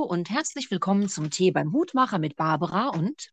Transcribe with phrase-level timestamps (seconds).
[0.00, 3.32] Hallo und herzlich willkommen zum Tee beim Hutmacher mit Barbara und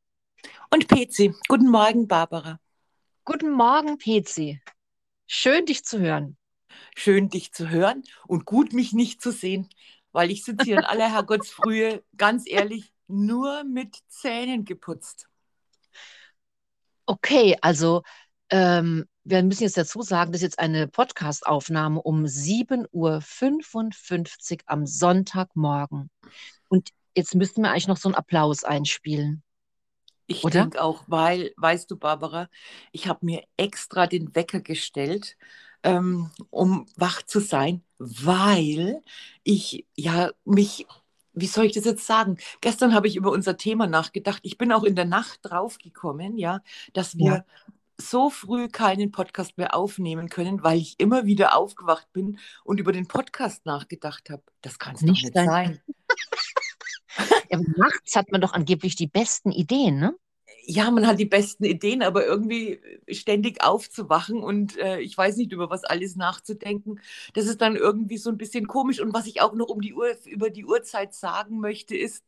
[0.69, 1.33] Und Pezi.
[1.47, 2.59] Guten Morgen, Barbara.
[3.23, 4.61] Guten Morgen, Pezi.
[5.27, 6.35] Schön, dich zu hören.
[6.93, 9.69] Schön, dich zu hören und gut, mich nicht zu sehen,
[10.11, 15.29] weil ich sitze hier in aller Herrgottsfrühe, ganz ehrlich, nur mit Zähnen geputzt.
[17.05, 18.03] Okay, also
[18.49, 23.21] ähm, wir müssen jetzt dazu sagen, das ist jetzt eine Podcast-Aufnahme um 7.55 Uhr
[24.65, 26.09] am Sonntagmorgen.
[26.69, 29.43] Und jetzt müssten wir eigentlich noch so einen Applaus einspielen.
[30.27, 32.49] Ich denke auch, weil, weißt du, Barbara,
[32.91, 35.35] ich habe mir extra den Wecker gestellt,
[35.83, 39.01] ähm, um wach zu sein, weil
[39.43, 40.87] ich ja mich,
[41.33, 42.37] wie soll ich das jetzt sagen?
[42.61, 44.39] Gestern habe ich über unser Thema nachgedacht.
[44.43, 46.61] Ich bin auch in der Nacht draufgekommen, ja,
[46.93, 47.45] dass wir Ja.
[47.99, 52.91] So früh keinen Podcast mehr aufnehmen können, weil ich immer wieder aufgewacht bin und über
[52.91, 54.43] den Podcast nachgedacht habe.
[54.61, 55.81] Das kann es doch Nicht nicht dein sein.
[57.49, 60.15] Ja, nachts hat man doch angeblich die besten Ideen, ne?
[60.65, 65.53] Ja, man hat die besten Ideen, aber irgendwie ständig aufzuwachen und äh, ich weiß nicht,
[65.53, 66.99] über was alles nachzudenken,
[67.33, 68.99] das ist dann irgendwie so ein bisschen komisch.
[68.99, 72.23] Und was ich auch noch um die Uhr, über die Uhrzeit sagen möchte, ist,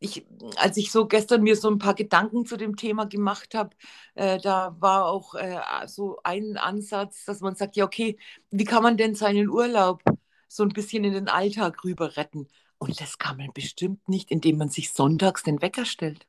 [0.00, 3.76] ich, als ich so gestern mir so ein paar Gedanken zu dem Thema gemacht habe,
[4.14, 8.18] äh, da war auch äh, so ein Ansatz, dass man sagt, ja, okay,
[8.50, 10.02] wie kann man denn seinen Urlaub
[10.48, 12.48] so ein bisschen in den Alltag rüber retten?
[12.78, 16.26] Und das kann man bestimmt nicht, indem man sich sonntags den Wecker stellt.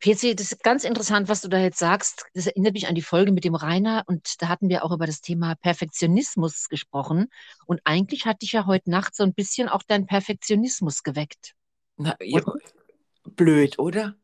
[0.00, 2.24] PC, das ist ganz interessant, was du da jetzt sagst.
[2.34, 5.06] Das erinnert mich an die Folge mit dem Rainer und da hatten wir auch über
[5.06, 7.28] das Thema Perfektionismus gesprochen.
[7.66, 11.54] Und eigentlich hatte ich ja heute Nacht so ein bisschen auch deinen Perfektionismus geweckt.
[12.02, 12.40] Na, ja,
[13.36, 14.16] blöd, oder?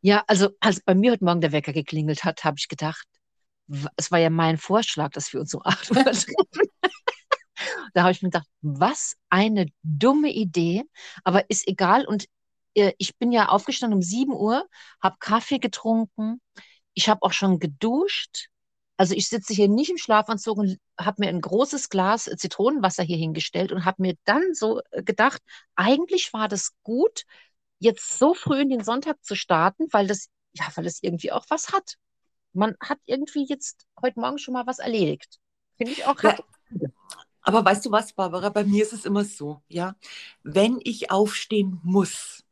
[0.00, 3.04] Ja, also als bei mir heute Morgen der Wecker geklingelt hat, habe ich gedacht,
[3.96, 6.34] es war ja mein Vorschlag, dass wir uns um 8 Uhr treffen.
[7.94, 10.84] Da habe ich mir gedacht, was eine dumme Idee,
[11.24, 12.06] aber ist egal.
[12.06, 12.26] Und
[12.74, 14.66] äh, ich bin ja aufgestanden um 7 Uhr,
[15.00, 16.40] habe Kaffee getrunken,
[16.94, 18.48] ich habe auch schon geduscht.
[19.02, 23.16] Also ich sitze hier nicht im Schlafanzug und habe mir ein großes Glas Zitronenwasser hier
[23.16, 25.42] hingestellt und habe mir dann so äh, gedacht,
[25.74, 27.24] eigentlich war das gut,
[27.80, 31.46] jetzt so früh in den Sonntag zu starten, weil das, ja, weil es irgendwie auch
[31.48, 31.96] was hat.
[32.52, 35.40] Man hat irgendwie jetzt heute Morgen schon mal was erledigt.
[35.78, 36.38] Finde ich auch Ja,
[37.42, 38.50] aber weißt du was, Barbara?
[38.50, 39.96] Bei mir ist es immer so, ja.
[40.44, 42.44] Wenn ich aufstehen muss,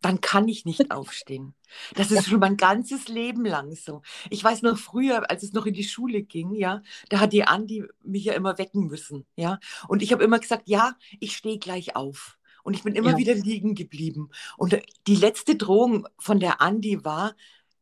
[0.00, 1.54] dann kann ich nicht aufstehen.
[1.94, 4.02] Das ist schon mein ganzes Leben lang so.
[4.28, 7.44] Ich weiß noch früher, als es noch in die Schule ging, ja, da hat die
[7.44, 9.60] Andi mich ja immer wecken müssen, ja.
[9.88, 12.38] Und ich habe immer gesagt, ja, ich stehe gleich auf.
[12.62, 14.30] Und ich bin immer ja, wieder liegen geblieben.
[14.56, 17.34] Und äh, die letzte Drohung von der Andi war,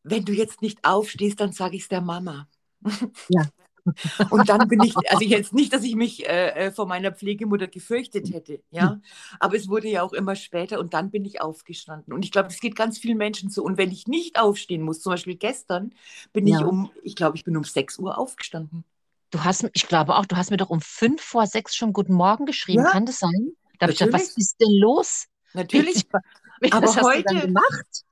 [0.03, 2.47] wenn du jetzt nicht aufstehst, dann sage ich es der Mama.
[3.29, 3.43] ja.
[4.29, 7.67] Und dann bin ich, also jetzt nicht, dass ich mich äh, äh, vor meiner Pflegemutter
[7.67, 9.01] gefürchtet hätte, ja,
[9.39, 12.13] aber es wurde ja auch immer später und dann bin ich aufgestanden.
[12.13, 13.63] Und ich glaube, es geht ganz vielen Menschen so.
[13.63, 15.93] Und wenn ich nicht aufstehen muss, zum Beispiel gestern,
[16.33, 16.65] bin ich Ja.
[16.65, 18.83] um, ich glaube, ich bin um 6 Uhr aufgestanden.
[19.31, 22.13] Du hast, ich glaube auch, du hast mir doch um fünf vor sechs schon Guten
[22.13, 22.83] Morgen geschrieben.
[22.83, 23.51] Ja, Kann das sein?
[23.77, 25.25] Da habe ich gedacht, was ist denn los?
[25.53, 26.05] natürlich.
[26.61, 28.03] Was Aber heute, gemacht?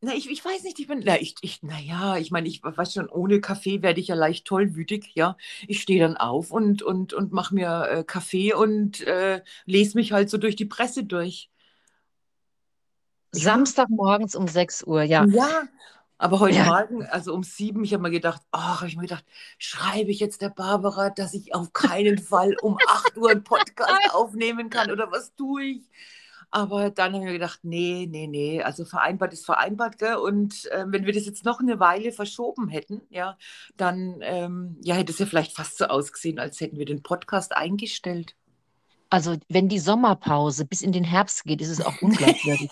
[0.00, 2.92] Na, ich, ich weiß nicht, ich bin, na, ich, ich, naja, ich meine, ich weiß
[2.94, 5.36] schon, ohne Kaffee werde ich ja leicht tollwütig, ja.
[5.66, 10.12] Ich stehe dann auf und, und, und mache mir äh, Kaffee und äh, lese mich
[10.12, 11.50] halt so durch die Presse durch.
[13.32, 15.26] Samstagmorgens um 6 Uhr, ja.
[15.26, 15.68] Ja,
[16.16, 19.02] aber heute Ja, Morgen, also um sieben, ich habe mir gedacht, ach, habe ich mir
[19.02, 19.24] gedacht,
[19.58, 23.90] schreibe ich jetzt der Barbara, dass ich auf keinen Fall um 8 Uhr einen Podcast
[24.14, 25.82] aufnehmen kann oder was tue ich?
[26.50, 30.16] Aber dann habe ich mir gedacht, nee, nee, nee, also vereinbart ist vereinbart, gell?
[30.16, 33.36] Und äh, wenn wir das jetzt noch eine Weile verschoben hätten, ja,
[33.76, 37.54] dann ähm, ja, hätte es ja vielleicht fast so ausgesehen, als hätten wir den Podcast
[37.56, 38.34] eingestellt.
[39.10, 42.70] also wenn die Sommerpause bis in den Herbst geht, ist es auch unglaubwürdig.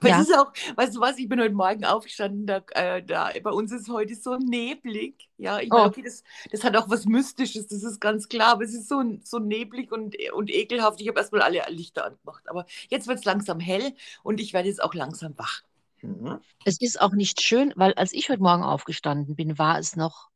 [0.00, 3.02] Weil Ja, es ist auch, weißt du was, ich bin heute Morgen aufgestanden, da, äh,
[3.02, 5.28] da, bei uns ist heute so neblig.
[5.36, 8.52] Ja, ich meine, oh, okay, das, das hat auch was Mystisches, das ist ganz klar,
[8.52, 11.00] aber es ist so, so neblig und, und ekelhaft.
[11.00, 14.68] Ich habe erstmal alle Lichter angemacht, aber jetzt wird es langsam hell und ich werde
[14.68, 15.62] jetzt auch langsam wach.
[16.00, 16.38] Mhm.
[16.64, 20.28] es ist auch nicht schön, weil als ich heute Morgen aufgestanden bin, war es noch,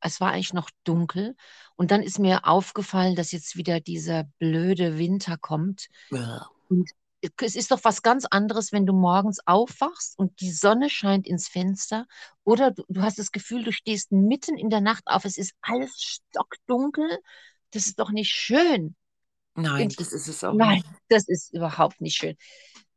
[0.00, 1.36] es war eigentlich noch dunkel.
[1.76, 5.88] Und dann ist mir aufgefallen, dass jetzt wieder dieser blöde Winter kommt.
[6.10, 6.48] Ja.
[6.68, 6.90] Und
[7.40, 11.48] es ist doch was ganz anderes, wenn du morgens aufwachst und die Sonne scheint ins
[11.48, 12.06] Fenster
[12.44, 15.54] oder du, du hast das Gefühl, du stehst mitten in der Nacht auf, es ist
[15.62, 17.08] alles stockdunkel.
[17.72, 18.94] Das ist doch nicht schön.
[19.54, 20.88] Nein, Und das ist es auch nein, nicht.
[21.08, 22.36] das ist überhaupt nicht schön.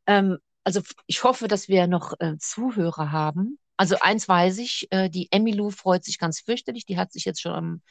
[0.06, 3.58] Ähm, also ich hoffe, dass wir noch äh, Zuhörer haben.
[3.76, 6.84] Also eins weiß ich, äh, die Emmylou freut sich ganz fürchterlich.
[6.84, 7.82] Die hat sich jetzt schon am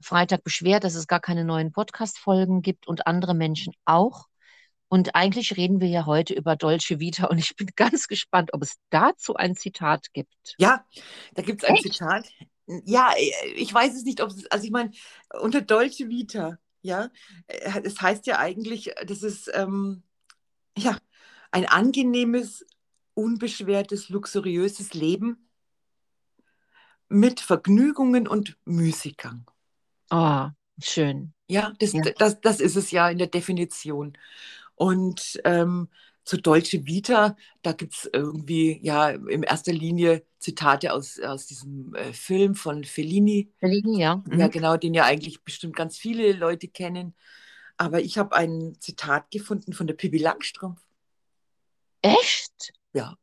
[0.00, 4.26] Freitag beschwert, dass es gar keine neuen Podcast-Folgen gibt und andere Menschen auch.
[4.88, 8.62] Und eigentlich reden wir ja heute über Dolce Vita und ich bin ganz gespannt, ob
[8.62, 10.54] es dazu ein Zitat gibt.
[10.58, 10.84] Ja,
[11.34, 11.84] da gibt es ein Echt?
[11.84, 12.26] Zitat.
[12.84, 13.12] Ja,
[13.54, 14.90] ich weiß es nicht, ob es, also ich meine,
[15.40, 17.10] unter Dolce Vita, ja,
[17.46, 20.02] es heißt ja eigentlich, das ist, ähm,
[20.76, 20.98] ja,
[21.50, 22.66] ein angenehmes,
[23.14, 25.48] unbeschwertes, luxuriöses Leben
[27.08, 29.50] mit Vergnügungen und Müßiggang.
[30.10, 30.48] Oh,
[30.82, 31.32] schön.
[31.48, 32.02] Ja, das, ja.
[32.18, 34.16] Das, das ist es ja in der Definition.
[34.78, 35.88] Und ähm,
[36.24, 41.94] zu Dolce Vita, da gibt es irgendwie ja in erster Linie Zitate aus, aus diesem
[41.94, 43.50] äh, Film von Fellini.
[43.58, 44.16] Fellini, ja.
[44.16, 44.38] Mhm.
[44.38, 47.14] Ja, genau, den ja eigentlich bestimmt ganz viele Leute kennen.
[47.76, 50.80] Aber ich habe ein Zitat gefunden von der Pippi Langstrumpf.
[52.02, 52.72] Echt?
[52.92, 53.16] Ja.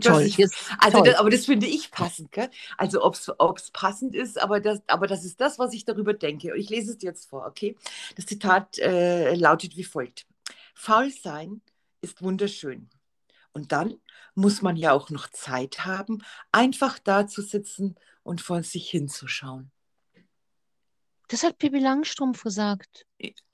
[0.00, 0.22] Toll.
[0.22, 0.38] Ich,
[0.78, 1.02] also.
[1.02, 2.30] Das, aber das finde ich passend.
[2.30, 2.48] Gell?
[2.76, 3.16] Also ob
[3.56, 6.52] es passend ist, aber das, aber das ist das, was ich darüber denke.
[6.52, 7.76] Und ich lese es dir jetzt vor, okay?
[8.14, 10.26] Das Zitat äh, lautet wie folgt.
[10.80, 11.60] Faul sein
[12.00, 12.88] ist wunderschön.
[13.52, 14.00] Und dann
[14.34, 19.70] muss man ja auch noch Zeit haben, einfach da zu sitzen und vor sich hinzuschauen.
[21.28, 23.06] Das hat Pippi Langstrumpf gesagt.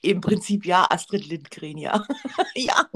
[0.02, 2.06] Im Prinzip ja, Astrid Lindgren, ja.
[2.54, 2.86] ja.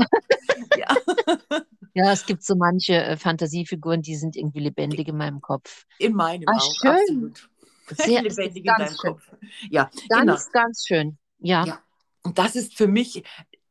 [0.77, 0.97] ja.
[1.93, 5.87] Ja, es gibt so manche äh, Fantasiefiguren, die sind irgendwie lebendig in meinem Kopf.
[5.99, 6.93] In meinem Ach, auch, schön.
[6.93, 7.51] absolut.
[7.89, 8.97] Sehr lebendig in deinem schön.
[8.97, 9.29] Kopf.
[9.71, 10.39] Ja, ganz, genau.
[10.53, 11.19] ganz schön.
[11.41, 11.65] Ja.
[11.67, 11.83] ja.
[12.23, 13.25] Und das ist für mich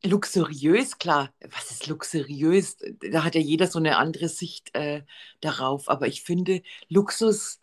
[0.04, 1.32] luxuriös, klar.
[1.54, 2.76] Was ist luxuriös?
[3.12, 5.02] Da hat ja jeder so eine andere Sicht äh,
[5.40, 5.88] darauf.
[5.88, 7.60] Aber ich finde, Luxus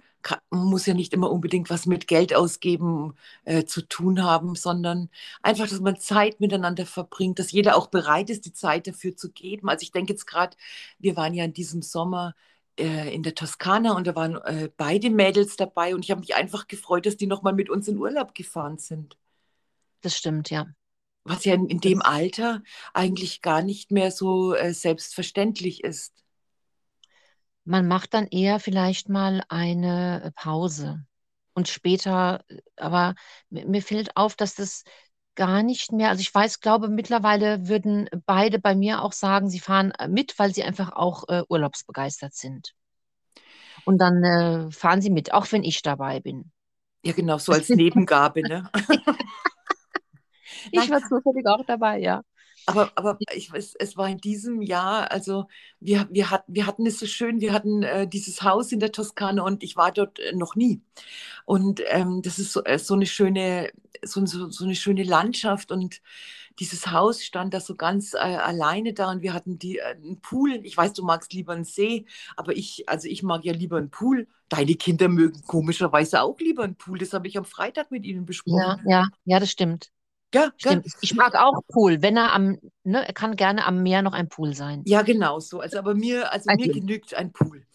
[0.50, 5.10] muss ja nicht immer unbedingt was mit Geld ausgeben äh, zu tun haben, sondern
[5.42, 9.32] einfach, dass man Zeit miteinander verbringt, dass jeder auch bereit ist, die Zeit dafür zu
[9.32, 9.70] geben.
[9.70, 10.58] Also ich denke jetzt gerade,
[11.00, 12.36] wir waren ja in diesem Sommer
[12.78, 16.36] äh, in der Toskana und da waren äh, beide Mädels dabei und ich habe mich
[16.36, 19.18] einfach gefreut, dass die nochmal mit uns in Urlaub gefahren sind.
[20.02, 20.77] Das stimmt, ja.
[21.28, 22.64] Was ja in, in dem Alter
[22.94, 26.14] eigentlich gar nicht mehr so äh, selbstverständlich ist
[27.68, 31.04] man macht dann eher vielleicht mal eine äh, Pause.
[31.54, 33.14] Und später, äh, aber
[33.50, 34.84] mir fällt auf, dass das
[35.36, 39.60] gar nicht mehr, also ich weiß, glaube, mittlerweile würden beide bei mir auch sagen, sie
[39.60, 42.74] fahren äh, mit, weil sie einfach auch äh, urlaubsbegeistert sind.
[43.86, 46.52] Und dann äh, fahren sie mit, auch wenn ich dabei bin.
[47.04, 48.72] Ja, genau, so als Nebengabe, ne?
[50.72, 52.24] ich war zufällig auch dabei, ja.
[52.66, 55.48] Aber, aber ich weiß, es war in diesem Jahr, also
[55.80, 58.92] wir, wir, hatten, wir hatten es so schön, wir hatten äh, dieses Haus in der
[58.92, 60.82] Toskana und ich war dort äh, noch nie.
[61.46, 63.72] Und ähm, das ist so, äh, so, eine schöne,
[64.04, 66.02] so, so, so, eine schöne Landschaft und
[66.60, 70.20] dieses Haus stand da so ganz äh, alleine da und wir hatten die, äh, einen
[70.20, 70.60] Pool.
[70.64, 72.06] Ich weiß, du magst lieber einen See,
[72.36, 74.28] aber ich, also ich mag ja lieber einen Pool.
[74.50, 76.98] Deine Kinder mögen komischerweise auch lieber einen Pool.
[76.98, 78.82] Das habe ich am Freitag mit ihnen besprochen.
[78.86, 79.92] Ja, ja, ja, das stimmt.
[80.34, 80.86] Ja, Stimmt.
[81.02, 84.28] Ich mag auch Pool, wenn er am, ne, er kann gerne am Meer noch ein
[84.28, 84.84] Pool sein.
[84.86, 85.60] Ja, genau so.
[85.62, 87.66] Also, aber mir, also mir genügt ein Pool.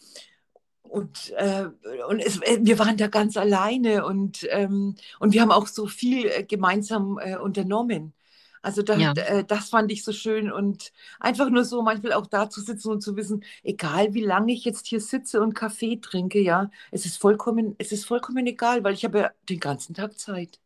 [0.83, 1.65] Und, äh,
[2.07, 5.87] und es, äh, wir waren da ganz alleine und, ähm, und wir haben auch so
[5.87, 8.13] viel äh, gemeinsam äh, unternommen.
[8.61, 9.11] Also da, ja.
[9.13, 12.91] äh, das fand ich so schön und einfach nur so manchmal auch da zu sitzen
[12.91, 17.05] und zu wissen, egal wie lange ich jetzt hier sitze und Kaffee trinke, ja, es
[17.05, 20.59] ist vollkommen, es ist vollkommen egal, weil ich habe ja den ganzen Tag Zeit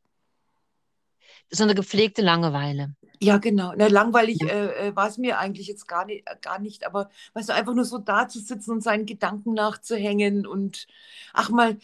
[1.49, 2.95] so eine gepflegte Langeweile.
[3.19, 3.73] Ja, genau.
[3.75, 4.47] Na, langweilig ja.
[4.47, 7.73] äh, äh war es mir eigentlich jetzt gar nicht, gar nicht, aber weißt du, einfach
[7.73, 10.87] nur so da zu sitzen und seinen Gedanken nachzuhängen und
[11.33, 11.77] ach mal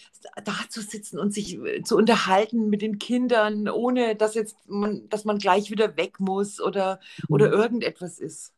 [0.43, 5.09] da zu sitzen und sich äh, zu unterhalten mit den Kindern, ohne dass jetzt man,
[5.09, 7.33] dass man gleich wieder weg muss oder, mhm.
[7.33, 8.53] oder irgendetwas ist.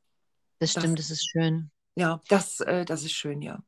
[0.60, 1.70] Das stimmt, das, das ist schön.
[1.96, 3.60] Ja, das, äh, das ist schön, ja.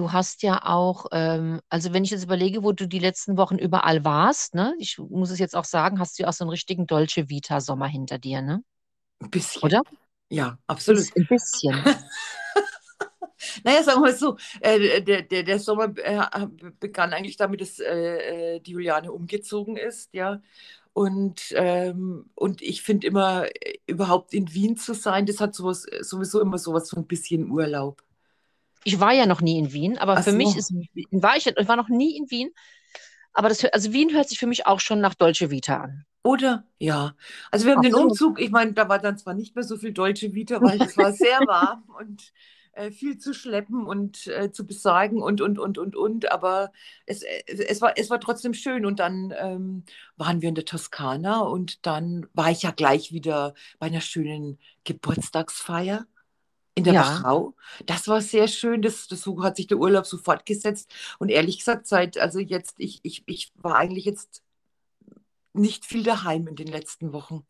[0.00, 3.58] Du hast ja auch, ähm, also wenn ich jetzt überlege, wo du die letzten Wochen
[3.58, 6.50] überall warst, ne, ich muss es jetzt auch sagen, hast du ja auch so einen
[6.50, 8.64] richtigen Dolce Vita Sommer hinter dir, ne?
[9.18, 9.60] Ein bisschen.
[9.60, 9.82] Oder?
[10.30, 11.04] Ja, absolut.
[11.14, 11.84] Ein bisschen.
[13.62, 16.46] naja, sagen wir mal so, äh, der, der, der Sommer äh,
[16.78, 20.40] begann eigentlich damit, dass äh, äh die Juliane umgezogen ist, ja.
[20.94, 25.86] Und, ähm, und ich finde immer, äh, überhaupt in Wien zu sein, das hat sowas,
[26.00, 28.02] sowieso immer sowas von ein bisschen Urlaub.
[28.84, 30.36] Ich war ja noch nie in Wien, aber Ach für so.
[30.36, 30.72] mich ist,
[31.10, 32.50] war ich, ich war noch nie in Wien.
[33.32, 36.04] Aber das, also Wien hört sich für mich auch schon nach Deutsche Vita an.
[36.22, 36.64] Oder?
[36.78, 37.14] Ja.
[37.50, 39.76] Also wir haben Ach den Umzug, ich meine, da war dann zwar nicht mehr so
[39.76, 42.32] viel Deutsche Vita, weil es war sehr warm und
[42.72, 46.30] äh, viel zu schleppen und äh, zu besorgen und, und, und, und, und.
[46.30, 46.72] Aber
[47.06, 48.84] es, äh, es, war, es war trotzdem schön.
[48.84, 49.84] Und dann ähm,
[50.16, 54.58] waren wir in der Toskana und dann war ich ja gleich wieder bei einer schönen
[54.84, 56.06] Geburtstagsfeier
[56.80, 57.02] in der ja.
[57.02, 57.54] Wachau.
[57.86, 58.82] Das war sehr schön.
[58.82, 60.92] Das, das so hat sich der Urlaub so fortgesetzt.
[61.18, 64.42] Und ehrlich gesagt, seit, also jetzt, ich, ich, ich war eigentlich jetzt
[65.52, 67.46] nicht viel daheim in den letzten Wochen.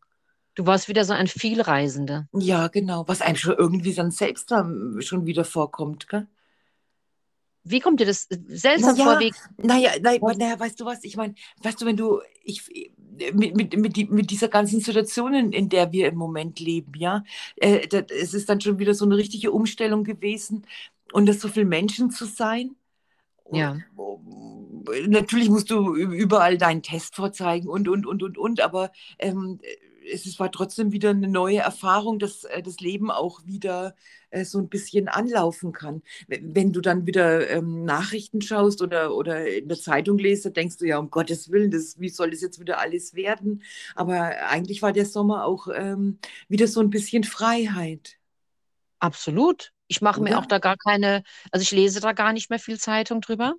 [0.55, 2.27] Du warst wieder so ein Vielreisender.
[2.33, 3.07] Ja, genau.
[3.07, 6.27] Was einem schon irgendwie dann selbst dann schon wieder vorkommt, gell?
[7.63, 9.19] Wie kommt dir das seltsam Naja, vor?
[9.19, 11.03] Wie, naja, naja, naja, weißt du was?
[11.03, 12.63] Ich meine, weißt du, wenn du, ich,
[13.33, 16.93] mit, mit, mit, die, mit dieser ganzen Situation, in, in der wir im Moment leben,
[16.95, 17.23] ja,
[17.57, 20.65] äh, das, es ist dann schon wieder so eine richtige Umstellung gewesen,
[21.11, 22.75] und das so viele Menschen zu sein.
[23.51, 23.77] Ja,
[25.07, 29.59] Natürlich musst du überall deinen Test vorzeigen und, und, und, und, und, aber ähm,
[30.11, 33.95] es war trotzdem wieder eine neue Erfahrung, dass äh, das Leben auch wieder
[34.29, 36.01] äh, so ein bisschen anlaufen kann.
[36.27, 40.77] Wenn du dann wieder ähm, Nachrichten schaust oder, oder in der Zeitung liest, dann denkst
[40.77, 43.63] du ja, um Gottes Willen, das, wie soll das jetzt wieder alles werden?
[43.95, 48.17] Aber eigentlich war der Sommer auch ähm, wieder so ein bisschen Freiheit,
[49.01, 49.71] absolut.
[49.87, 52.79] Ich mache mir auch da gar keine, also ich lese da gar nicht mehr viel
[52.79, 53.55] Zeitung drüber.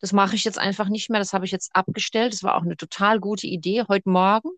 [0.00, 1.20] Das mache ich jetzt einfach nicht mehr.
[1.20, 2.32] Das habe ich jetzt abgestellt.
[2.32, 4.50] Das war auch eine total gute Idee heute Morgen,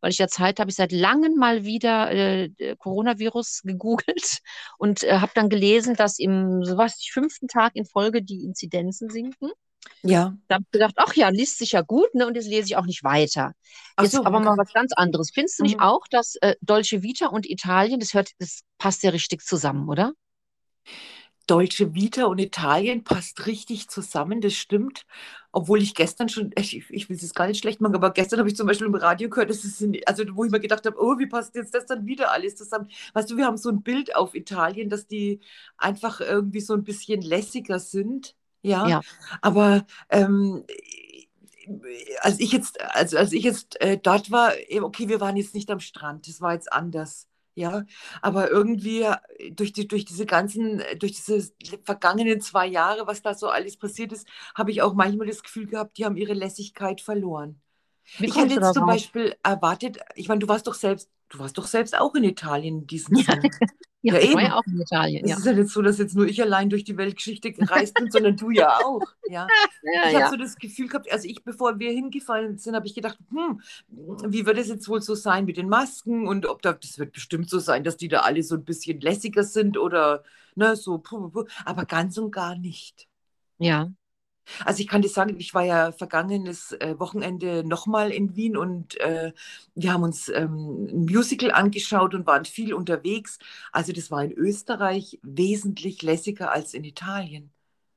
[0.00, 0.70] weil ich ja Zeit habe.
[0.70, 4.38] Ich seit langem mal wieder äh, äh, Coronavirus gegoogelt
[4.78, 9.10] und äh, habe dann gelesen, dass im so was, fünften Tag in Folge die Inzidenzen
[9.10, 9.50] sinken.
[10.02, 10.36] Ja.
[10.48, 12.26] Da habe ich gedacht, ach ja, liest sich ja gut, ne?
[12.26, 13.52] Und jetzt lese ich auch nicht weiter.
[13.96, 14.60] Ach Jetzt so, aber mal okay.
[14.60, 15.30] was ganz anderes.
[15.32, 15.82] Findest du nicht Mhm.
[15.82, 20.12] auch, dass äh, Dolce Vita und Italien, das hört, das passt ja richtig zusammen, oder?
[21.48, 25.06] Dolce Vita und Italien passt richtig zusammen, das stimmt.
[25.52, 28.38] Obwohl ich gestern schon, ich, ich will es jetzt gar nicht schlecht machen, aber gestern
[28.38, 30.86] habe ich zum Beispiel im Radio gehört, dass es, in- also wo ich mir gedacht
[30.86, 32.88] habe, oh, wie passt jetzt das dann wieder alles zusammen?
[33.14, 35.40] Weißt du, wir haben so ein Bild auf Italien, dass die
[35.78, 38.96] einfach irgendwie so ein bisschen lässiger sind, ja.
[38.96, 39.02] Ja,
[39.40, 40.64] Aber ähm,
[42.22, 44.52] als ich jetzt, also als ich jetzt äh, dort war,
[44.82, 47.27] okay, wir waren jetzt nicht am Strand, das war jetzt anders.
[47.58, 47.84] Ja,
[48.22, 51.50] aber irgendwie äh, durch die, durch diese ganzen, äh, durch diese
[51.82, 55.66] vergangenen zwei Jahre, was da so alles passiert ist, habe ich auch manchmal das Gefühl
[55.66, 57.60] gehabt, die haben ihre Lässigkeit verloren.
[58.16, 58.86] Wie Ich hätte jetzt zum?
[58.86, 62.80] Beispiel erwartet, ich meine, du warst doch selbst, du warst doch selbst auch in Italien
[62.82, 63.42] in diesem Ja, Sommer.
[64.02, 64.52] ja, Ja, ich war ja eben.
[64.54, 65.36] auch in Italien, Es ja.
[65.36, 68.36] ist ja nicht so, dass jetzt nur ich allein durch die Weltgeschichte gereist bin, sondern
[68.36, 69.06] du ja auch.
[69.26, 69.46] Ja.
[69.82, 72.94] Ja, Ich habe so das Gefühl gehabt, also ich, bevor wir hingefallen sind, habe ich
[72.94, 76.72] gedacht, hm, wie wird es jetzt wohl so sein mit den Masken und ob da,
[76.72, 80.24] das wird bestimmt so sein, dass die da alle so ein bisschen lässiger sind oder
[80.54, 81.02] ne, so,
[81.64, 83.08] aber ganz und gar nicht.
[83.58, 83.90] Ja.
[84.64, 88.98] Also ich kann dir sagen, ich war ja vergangenes äh, Wochenende nochmal in Wien und
[89.00, 89.32] äh,
[89.74, 93.38] wir haben uns ähm, ein Musical angeschaut und waren viel unterwegs.
[93.72, 97.50] Also das war in Österreich wesentlich lässiger als in Italien.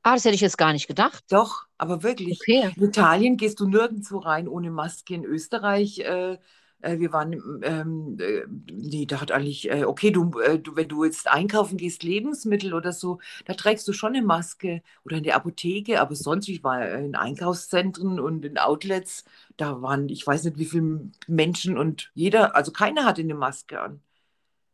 [0.04, 1.24] Ah, das hätte ich jetzt gar nicht gedacht.
[1.30, 2.40] Doch, aber wirklich.
[2.42, 2.72] Okay.
[2.76, 5.14] In Italien gehst du nirgendwo rein ohne Maske.
[5.14, 6.40] In Österreich, äh,
[6.82, 7.34] äh, wir waren,
[7.64, 11.78] ähm, äh, nee, da hat eigentlich, äh, okay, du, äh, du, wenn du jetzt einkaufen
[11.78, 16.16] gehst, Lebensmittel oder so, da trägst du schon eine Maske oder in der Apotheke, aber
[16.16, 19.26] sonst, ich war in Einkaufszentren und in Outlets,
[19.58, 23.82] da waren, ich weiß nicht, wie viele Menschen und jeder, also keiner hatte eine Maske
[23.82, 24.02] an.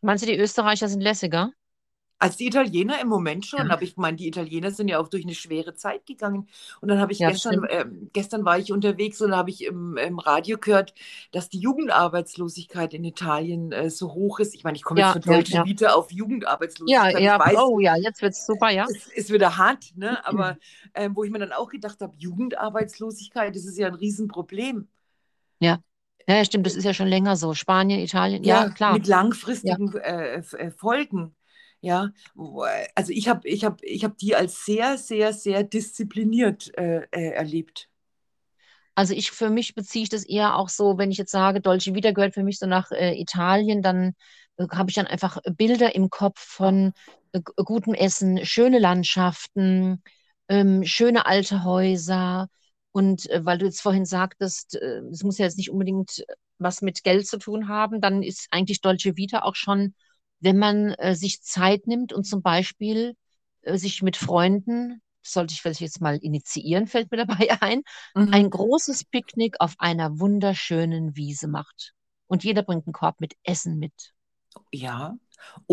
[0.01, 1.51] Meinst du, die Österreicher sind lässiger?
[2.19, 3.71] Als die Italiener im Moment schon, Ja.
[3.71, 6.47] aber ich meine, die Italiener sind ja auch durch eine schwere Zeit gegangen.
[6.81, 9.97] Und dann habe ich Ja, gestern, ähm, gestern war ich unterwegs und habe ich im,
[9.97, 10.93] im Radio gehört,
[11.31, 14.55] dass die Jugendarbeitslosigkeit in Italien äh, so hoch ist.
[14.55, 15.65] Ich meine, ich komme jetzt Ja, von ja, Dolce ja.
[15.65, 16.11] Vita auf
[16.85, 17.23] Ja, Jugendarbeitslosigkeit.
[17.25, 18.87] Ich ja, weiß, oh ja, jetzt wird's super, ja.
[18.87, 20.25] es ist wieder hart, ne?
[20.25, 20.57] aber
[20.93, 24.87] ähm, wo ich mir dann auch gedacht habe, Jugendarbeitslosigkeit, das ist ja ein Riesenproblem.
[25.59, 25.79] Ja.
[26.27, 27.53] Ja, ja, stimmt, das ist ja schon länger so.
[27.53, 28.99] Spanien, Italien, ja, Ja, klar.
[28.99, 29.07] mit
[29.61, 31.35] Ja, langfristigen äh, äh, Folgen.
[31.81, 36.75] Ja, äh, also ich habe ich hab, ich hab die als sehr, sehr, sehr diszipliniert
[36.77, 37.89] äh, äh, erlebt.
[38.95, 41.93] also ich, für mich beziehe ich das eher auch so, wenn ich jetzt sage, Dolce
[41.93, 44.13] Vita gehört für mich so nach äh, Italien, dann
[44.57, 46.93] äh, habe ich dann einfach Bilder im Kopf von
[47.33, 50.01] äh, gutem Essen, schöne Landschaften,
[50.49, 52.47] ähm, schöne alte Häuser.
[52.91, 56.25] Und äh, weil du jetzt vorhin sagtest, äh, es muss ja jetzt nicht unbedingt
[56.57, 59.93] was mit Geld zu tun haben, dann ist eigentlich Dolce Vita auch schon,
[60.39, 63.15] wenn man äh, sich Zeit nimmt und zum Beispiel
[63.61, 67.83] äh, sich mit Freunden, sollte ich vielleicht jetzt mal initiieren, fällt mir dabei ein,
[68.29, 68.51] ein Mhm.
[68.51, 71.93] großes Picknick auf einer wunderschönen Wiese macht.
[72.27, 73.93] Und jeder bringt einen Korb mit Essen mit.
[74.71, 75.17] Ja.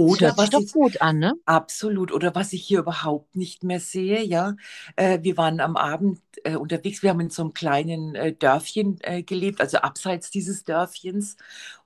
[0.04, 1.35] Das Oder hört sich was doch gut an, ne?
[1.47, 4.56] absolut, oder was ich hier überhaupt nicht mehr sehe, ja.
[4.97, 8.99] Äh, wir waren am Abend äh, unterwegs, wir haben in so einem kleinen äh, Dörfchen
[9.02, 11.37] äh, gelebt, also abseits dieses Dörfchens.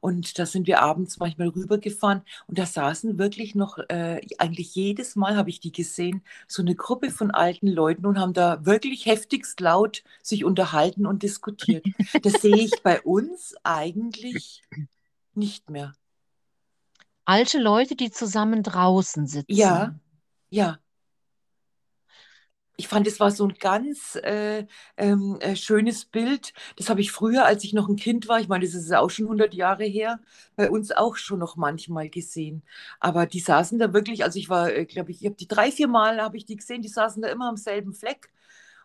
[0.00, 5.16] Und da sind wir abends manchmal rübergefahren und da saßen wirklich noch, äh, eigentlich jedes
[5.16, 9.06] Mal habe ich die gesehen, so eine Gruppe von alten Leuten und haben da wirklich
[9.06, 11.86] heftigst laut sich unterhalten und diskutiert.
[12.22, 14.62] Das sehe ich bei uns eigentlich
[15.34, 15.97] nicht mehr.
[17.28, 20.00] Alte Leute, die zusammen draußen Ja, sitzen.
[20.50, 20.78] ja.
[22.76, 24.64] ich fand, es war so ein ganz äh,
[24.96, 26.52] ähm, äh, schönes Bild.
[26.76, 29.10] Das habe ich früher, als ich noch ein Kind war, ich meine, das ist auch
[29.10, 30.20] schon 100 Jahre her,
[30.56, 32.62] bei uns auch schon noch manchmal gesehen.
[33.00, 35.72] Aber die saßen da wirklich, also ich war, äh, glaube ich, ich habe die drei,
[35.72, 38.30] vier Mal habe ich die gesehen, die saßen da immer am selben Fleck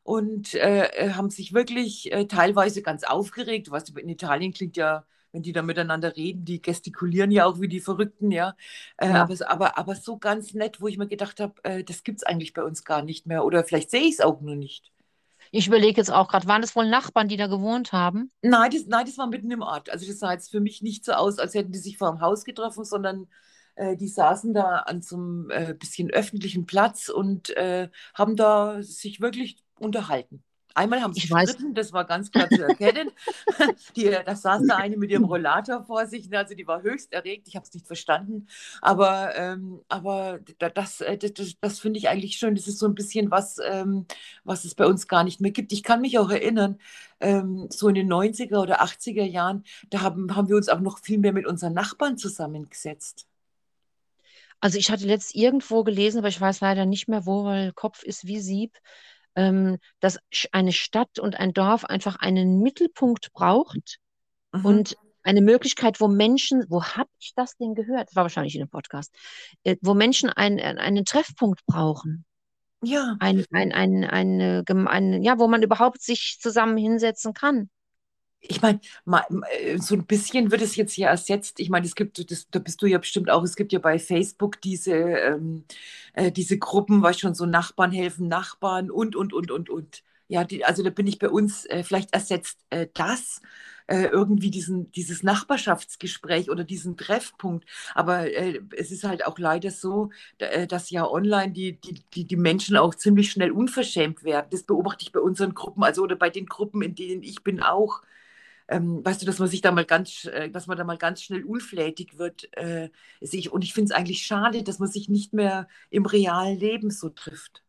[0.04, 3.72] und äh, äh haben sich wirklich äh, teilweise ganz aufgeregt.
[3.72, 7.68] Weißt, in Italien klingt ja wenn die da miteinander reden, die gestikulieren ja auch wie
[7.68, 8.56] die Verrückten, ja.
[8.98, 9.24] Äh, ja.
[9.24, 12.24] Aber, aber, aber so ganz nett, wo ich mir gedacht habe, äh, das gibt es
[12.24, 13.44] eigentlich bei uns gar nicht mehr.
[13.44, 14.92] Oder vielleicht sehe ich es auch nur nicht.
[15.52, 18.32] Ich überlege jetzt auch gerade, waren das wohl Nachbarn, die da gewohnt haben?
[18.42, 19.90] Nein das, nein, das war mitten im Ort.
[19.90, 22.22] Also das sah jetzt für mich nicht so aus, als hätten die sich vor dem
[22.22, 23.28] Haus getroffen, sondern
[23.76, 28.82] äh, die saßen da an so einem äh, bisschen öffentlichen Platz und äh, haben da
[28.84, 30.44] sich wirklich unterhalten.
[30.76, 33.12] Einmal haben sie gestritten, das war ganz klar zu erkennen.
[33.96, 37.48] die, da saß da eine mit ihrem Rollator vor sich, also die war höchst erregt,
[37.48, 38.48] ich habe es nicht verstanden.
[38.82, 42.56] Aber, ähm, aber das, äh, das, das, das finde ich eigentlich schön.
[42.56, 44.06] Das ist so ein bisschen was, ähm,
[44.44, 45.74] was es bei uns gar nicht mehr gibt.
[45.74, 46.80] Ich kann mich auch erinnern,
[47.20, 51.00] ähm, so in den 90er oder 80er Jahren, da haben, haben wir uns auch noch
[51.00, 53.28] viel mehr mit unseren Nachbarn zusammengesetzt.
[54.60, 58.02] Also ich hatte letzt irgendwo gelesen, aber ich weiß leider nicht mehr wo, weil Kopf
[58.02, 58.80] ist wie Sieb
[59.36, 60.20] ähm, dass
[60.52, 64.00] eine Stadt und ein Dorf einfach einen Mittelpunkt braucht
[64.52, 64.66] mhm.
[64.66, 68.10] und eine Möglichkeit, wo Menschen, wo habe ich das denn gehört?
[68.10, 69.14] Das war wahrscheinlich in einem Podcast,
[69.64, 72.26] äh, wo Menschen ein, einen Treffpunkt brauchen.
[72.84, 73.16] Ja.
[73.20, 77.70] Ein, ein, ein, eine, eine, ja, wo man überhaupt sich zusammen hinsetzen kann
[78.48, 78.80] ich meine,
[79.60, 81.60] äh, so ein bisschen wird es jetzt hier ersetzt.
[81.60, 84.00] Ich meine, es gibt, das, da bist du ja bestimmt auch, es gibt ja bei
[84.00, 85.64] Facebook diese, ähm,
[86.14, 90.04] äh, diese Gruppen, was schon so Nachbarn helfen, Nachbarn und, und, und, und, und.
[90.28, 93.42] Ja, die, also da bin ich bei uns, äh, vielleicht ersetzt äh, das
[93.88, 97.66] äh, irgendwie diesen, dieses Nachbarschaftsgespräch oder diesen Treffpunkt.
[97.96, 100.10] Aber äh, es ist halt auch leider so,
[100.70, 104.48] dass ja online die, die, die, die Menschen auch ziemlich schnell unverschämt werden.
[104.52, 107.62] Das beobachte ich bei unseren Gruppen, also oder bei den Gruppen, in denen ich bin
[107.62, 108.02] auch
[108.68, 111.22] ähm, weißt du, dass man sich da mal ganz, äh, dass man da mal ganz
[111.22, 112.50] schnell unflätig wird.
[112.58, 116.58] Äh, ich, und ich finde es eigentlich schade, dass man sich nicht mehr im realen
[116.58, 117.64] Leben so trifft.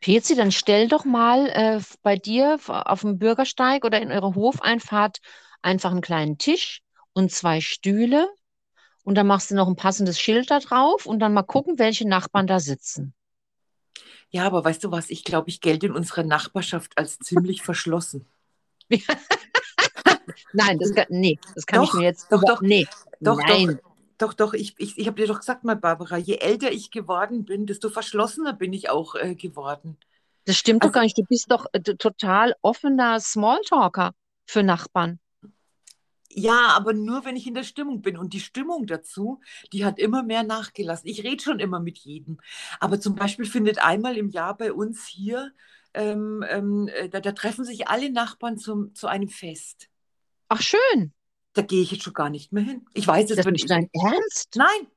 [0.00, 5.20] Pezi, dann stell doch mal äh, bei dir auf dem Bürgersteig oder in eurer Hofeinfahrt
[5.62, 6.82] einfach einen kleinen Tisch
[7.14, 8.28] und zwei Stühle
[9.02, 12.06] und dann machst du noch ein passendes Schild da drauf und dann mal gucken, welche
[12.06, 13.14] Nachbarn da sitzen.
[14.30, 18.26] Ja, aber weißt du was, ich glaube, ich gelte in unserer Nachbarschaft als ziemlich verschlossen.
[20.52, 22.30] Nein, das kann, nee, das kann doch, ich mir jetzt.
[22.30, 22.86] Doch, doch, nee,
[23.20, 23.78] doch, nein.
[24.18, 26.90] Doch, doch, doch ich, ich, ich habe dir doch gesagt mal, Barbara, je älter ich
[26.90, 29.96] geworden bin, desto verschlossener bin ich auch äh, geworden.
[30.44, 31.18] Das stimmt also, doch gar nicht.
[31.18, 34.12] Du bist doch äh, total offener Smalltalker
[34.46, 35.18] für Nachbarn.
[36.36, 38.16] Ja, aber nur wenn ich in der Stimmung bin.
[38.16, 39.40] Und die Stimmung dazu,
[39.72, 41.08] die hat immer mehr nachgelassen.
[41.08, 42.40] Ich rede schon immer mit jedem.
[42.80, 45.52] Aber zum Beispiel findet einmal im Jahr bei uns hier,
[45.94, 49.88] ähm, ähm, äh, da, da, treffen sich alle Nachbarn zum, zu einem Fest.
[50.48, 51.12] Ach, schön.
[51.52, 52.86] Da gehe ich jetzt schon gar nicht mehr hin.
[52.94, 54.56] Ich weiß, das ist nicht dein Ernst?
[54.56, 54.88] Nein.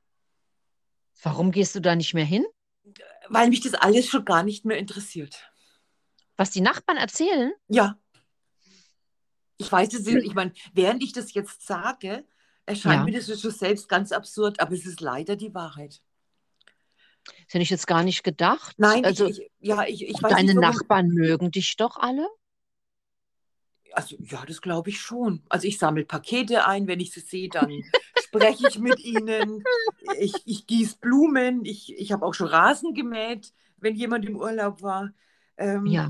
[1.22, 2.44] Warum gehst du da nicht mehr hin?
[3.28, 5.50] Weil mich das alles schon gar nicht mehr interessiert.
[6.36, 7.52] Was die Nachbarn erzählen?
[7.68, 7.98] Ja.
[9.56, 12.24] Ich weiß es, ich meine, während ich das jetzt sage,
[12.64, 13.04] erscheint ja.
[13.04, 16.00] mir das schon selbst ganz absurd, aber es ist leider die Wahrheit.
[17.24, 18.74] Das hätte ich jetzt gar nicht gedacht.
[18.78, 22.28] Nein, also, ich, ich, ja, ich, ich weiß Deine nicht, Nachbarn mögen dich doch alle?
[23.98, 25.42] Also ja, das glaube ich schon.
[25.48, 27.82] Also ich sammle Pakete ein, wenn ich sie sehe, dann
[28.22, 29.64] spreche ich mit ihnen.
[30.20, 31.64] Ich, ich gieße Blumen.
[31.64, 35.10] Ich, ich habe auch schon Rasen gemäht, wenn jemand im Urlaub war.
[35.56, 36.08] Ähm, ja.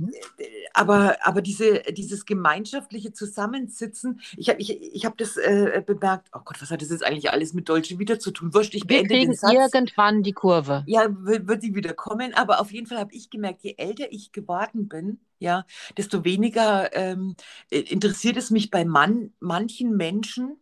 [0.75, 6.41] Aber, aber diese, dieses gemeinschaftliche Zusammensitzen, ich habe ich, ich hab das äh, bemerkt, oh
[6.45, 8.53] Gott, was hat das jetzt eigentlich alles mit Deutsche wieder zu tun?
[8.53, 10.85] Wurscht, ich Wir kriegen irgendwann die Kurve.
[10.87, 14.13] Ja, wird, wird sie wieder kommen, aber auf jeden Fall habe ich gemerkt, je älter
[14.13, 15.65] ich geworden bin, ja,
[15.97, 17.37] desto weniger ähm,
[17.71, 20.59] interessiert es mich bei man, manchen Menschen,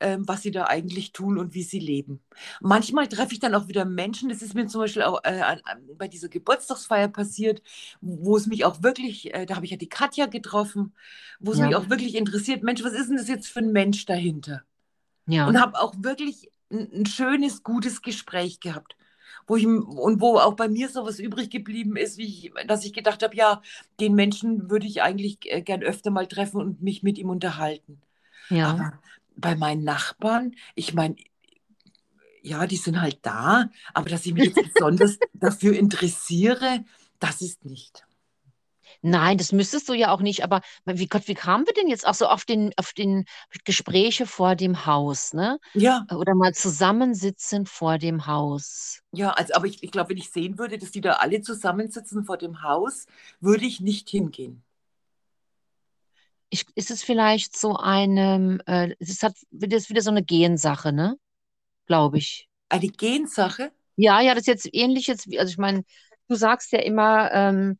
[0.00, 2.20] ähm, was sie da eigentlich tun und wie sie leben.
[2.60, 5.42] Manchmal treffe ich dann auch wieder Menschen, das ist mir zum Beispiel auch äh,
[5.96, 7.62] bei dieser Geburtstagsfeier passiert,
[8.00, 10.94] wo es mich auch wirklich, äh, da habe ich ja die Katja getroffen,
[11.38, 11.66] wo es ja.
[11.66, 14.62] mich auch wirklich interessiert, Mensch, was ist denn das jetzt für ein Mensch dahinter?
[15.26, 15.46] Ja.
[15.46, 18.96] Und habe auch wirklich ein, ein schönes, gutes Gespräch gehabt
[19.50, 22.84] wo ich und wo auch bei mir so was übrig geblieben ist, wie ich, dass
[22.84, 23.60] ich gedacht habe, ja,
[23.98, 28.00] den Menschen würde ich eigentlich äh, gern öfter mal treffen und mich mit ihm unterhalten.
[28.48, 28.68] Ja.
[28.68, 28.92] Aber
[29.34, 31.16] bei meinen Nachbarn, ich meine,
[32.42, 36.84] ja, die sind halt da, aber dass ich mich jetzt besonders dafür interessiere,
[37.18, 38.06] das ist nicht.
[39.02, 42.06] Nein, das müsstest du ja auch nicht, aber wie Gott, wie kamen wir denn jetzt
[42.06, 43.24] auch so auf den, auf den
[43.64, 45.58] Gespräche vor dem Haus, ne?
[45.74, 49.00] Ja, Oder mal zusammensitzen vor dem Haus.
[49.12, 52.24] ja, also, aber ich, ich glaube, wenn ich sehen würde, dass die da alle zusammensitzen
[52.24, 53.06] vor dem Haus,
[53.40, 54.62] würde ich nicht hingehen.
[56.48, 60.92] Ich, ist es vielleicht so eine, äh, es hat das ist wieder so eine Gensache,
[60.92, 61.16] ne?
[61.86, 62.48] Glaube ich.
[62.68, 63.70] Eine Gensache?
[63.96, 65.84] Ja, ja, das ist jetzt ähnlich jetzt also ich meine,
[66.28, 67.78] du sagst ja immer, ähm,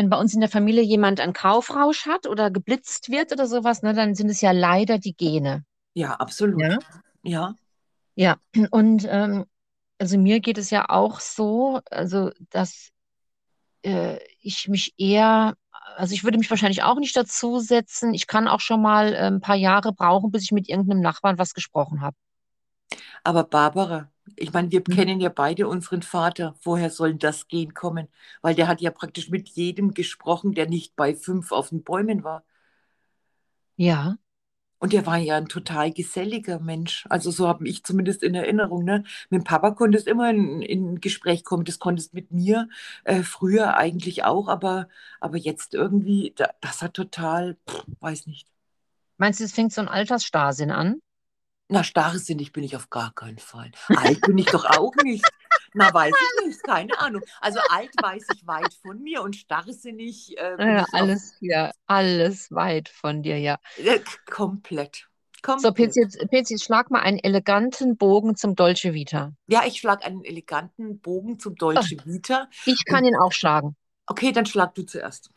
[0.00, 3.82] wenn bei uns in der Familie jemand einen Kaufrausch hat oder geblitzt wird oder sowas,
[3.82, 5.64] ne, dann sind es ja leider die Gene.
[5.92, 6.62] Ja, absolut.
[6.62, 6.78] Ja.
[7.22, 7.54] Ja,
[8.14, 8.36] Ja,
[8.70, 9.44] und ähm,
[9.98, 12.88] also mir geht es ja auch so, also dass
[13.82, 15.54] äh, ich mich eher,
[15.96, 18.14] also ich würde mich wahrscheinlich auch nicht dazusetzen.
[18.14, 21.36] Ich kann auch schon mal äh, ein paar Jahre brauchen, bis ich mit irgendeinem Nachbarn
[21.36, 22.16] was gesprochen habe.
[23.24, 25.04] aber Barbara, ich meine, wir Hm?
[25.04, 26.54] kennen ja beide unseren Vater.
[26.62, 28.08] Woher soll das Gen kommen?
[28.42, 32.24] Weil der hat ja praktisch mit jedem gesprochen, der nicht bei fünf auf den Bäumen
[32.24, 32.44] war.
[33.76, 34.16] Ja,
[34.78, 37.04] Und der war ja ein total geselliger Mensch.
[37.10, 38.84] Also so habe ich zumindest in Erinnerung.
[38.84, 39.04] Ne?
[39.28, 41.64] Mit dem Papa konntest immer in, in Gespräch kommen.
[41.66, 42.68] Das konntest mit mir
[43.04, 44.88] äh, früher eigentlich auch, aber,
[45.20, 48.48] aber jetzt irgendwie, da, das hat total, pff, weiß nicht.
[49.18, 51.00] meinst du, es fängt so ein Altersstarrsinn an?
[51.70, 53.70] Na, starrsinnig bin ich auf gar keinen Fall.
[53.88, 55.24] Alt bin ich doch auch nicht.
[55.72, 57.22] Na, weiß ich nicht, keine Ahnung.
[57.40, 62.50] Also alt weiß ich weit von mir und starrsinnig äh, bin Ja, alles, ja, alles
[62.50, 63.58] weit von dir, ja.
[63.76, 65.06] äh, komplett.
[65.56, 65.96] So, Komplett.
[65.96, 69.32] Jetzt, Pilzi, jetzt schlag mal einen eleganten Bogen zum Dolce Vita.
[69.46, 72.48] Ja, ich schlage einen eleganten Bogen zum Dolce Vita.
[72.66, 73.76] ich kann Und ihn auch schlagen.
[74.06, 75.30] okay, dann schlag du zuerst.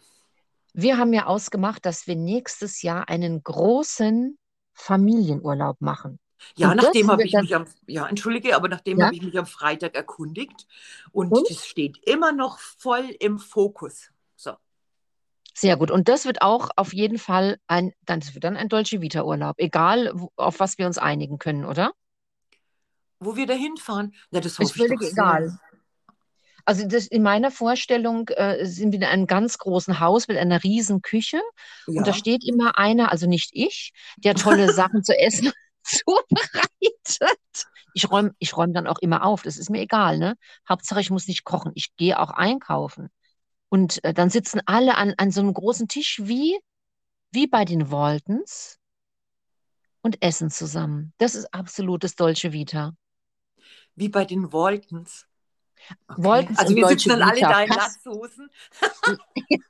[0.74, 4.38] Wir haben ja ausgemacht, dass wir nächstes Jahr einen großen
[4.74, 6.20] Familienurlaub machen.
[6.56, 9.38] Ja, Und nachdem habe ich mich am, ja, entschuldige, aber nachdem ja, habe ich mich
[9.38, 10.68] am Freitag erkundigt
[11.12, 11.50] und und?
[11.50, 14.12] das steht immer noch voll im Fokus.
[14.36, 14.54] So,
[15.56, 15.92] Sehr gut.
[15.92, 19.56] Und das wird auch auf jeden Fall ein, dann, wird dann ein Dolce Vita Urlaub.
[19.60, 21.92] Egal, wo- auf was wir uns einigen können, oder?
[23.20, 25.58] wo wir da hinfahren, na, das Ist hoffe ich völlig egal.
[26.66, 30.64] Also das, in meiner Vorstellung äh, sind wir in einem ganz großen Haus mit einer
[30.64, 31.42] riesen Küche
[31.88, 32.14] und da Ja.
[32.14, 35.52] steht immer einer, also nicht ich, der tolle Sachen zu essen
[35.84, 37.68] zubereitet.
[37.94, 40.36] Ich räume ich räum dann auch immer auf, das ist mir egal, ne?
[40.68, 43.10] Hauptsache, ich muss nicht kochen, ich gehe auch einkaufen.
[43.70, 46.60] Und äh, dann sitzen alle an, an so einem großen Tisch wie,
[47.32, 48.80] wie bei den Waltons
[50.02, 51.14] und essen zusammen.
[51.18, 52.94] Das ist absolutes Dolce Vita.
[53.96, 55.26] Wie bei den Waltons.
[56.08, 56.24] Okay.
[56.24, 57.50] Waltons Also wir sitzen dann alle Vita.
[57.50, 58.50] da in Latzhosen.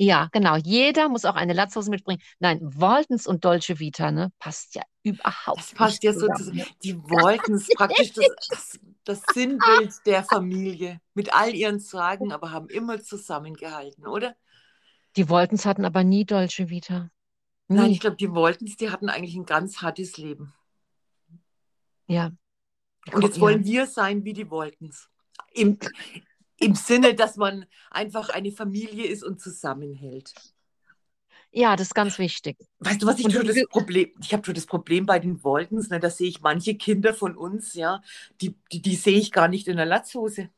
[0.00, 0.56] Ja, genau.
[0.56, 2.22] Jeder muss auch eine Latzhose mitbringen.
[2.38, 4.30] Nein, Waltons und Dolce Vita, ne?
[4.38, 6.58] Passt ja Das überhaupt passt nicht ja so zusammen.
[6.58, 6.66] Ne?
[6.84, 11.00] Die Waltons, praktisch das, das, das Sinnbild der Familie.
[11.14, 14.36] Mit all ihren Sorgen, aber haben immer zusammengehalten, oder?
[15.16, 17.10] Die Waltons hatten aber nie Dolce Vita.
[17.66, 17.98] Nein, ich Nie.
[17.98, 20.54] glaube, die Waltons, die hatten eigentlich ein ganz hartes Leben.
[22.06, 22.32] Ja,
[23.12, 25.08] Und jetzt wollen wir sein wie die Waltons.
[25.52, 25.78] Im,
[26.60, 30.34] Im Sinne, dass man einfach eine Familie ist und zusammenhält.
[31.50, 32.56] Ja, das ist ganz wichtig.
[32.80, 35.42] Weißt du, was ich Und schon das Problem, ich habe schon das Problem bei den
[35.42, 38.02] Waltons, ne, da sehe ich manche Kinder von uns, ja,
[38.40, 40.50] die, die, die sehe ich gar nicht in der Latzhose.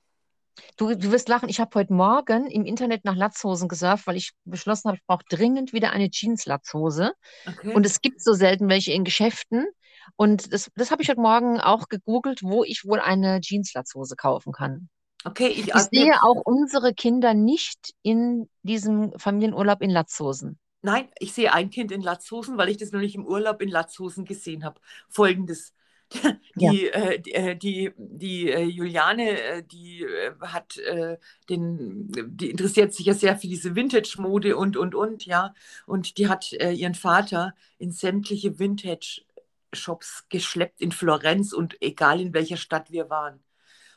[0.77, 1.49] du, du wirst lachen.
[1.49, 5.25] Ich habe heute Morgen im Internet nach Latzhosen gesurft, weil ich beschlossen habe, ich brauche
[5.29, 7.13] dringend wieder eine Jeans-Latzhose.
[7.47, 7.75] Okay.
[7.75, 9.67] Und es gibt so selten welche in Geschäften.
[10.17, 14.53] Und das, das habe ich heute Morgen auch gegoogelt, wo ich wohl eine Jeans-Latzhose kaufen
[14.53, 14.89] kann.
[15.25, 20.59] Okay, ich, Ich mir, sehe auch unsere Kinder nicht in diesem Familienurlaub in Latzhosen.
[20.83, 24.25] nein, ich sehe ein Kind in Latzhosen, weil ich das nämlich im Urlaub in Latzhosen
[24.25, 24.81] gesehen habe.
[25.09, 25.75] Folgendes.
[26.57, 31.17] Ja, Die, äh, die, äh, die, die äh, Juliane, äh, die äh, hat äh,
[31.49, 35.55] den, die interessiert sich ja sehr für diese Vintage-Mode und, und, und, ja.
[35.87, 42.35] Und die hat äh, ihren Vater in sämtliche Vintage-Shops geschleppt in Florenz und egal in
[42.35, 43.43] welcher Stadt wir waren.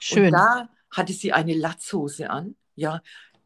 [0.10, 0.32] Und schön.
[0.32, 3.02] da hatte sie eine Latzhose an, ja,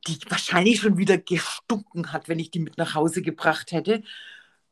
[0.08, 4.04] die wahrscheinlich schon wieder gestunken hat, wenn ich die mit nach Hause gebracht hätte.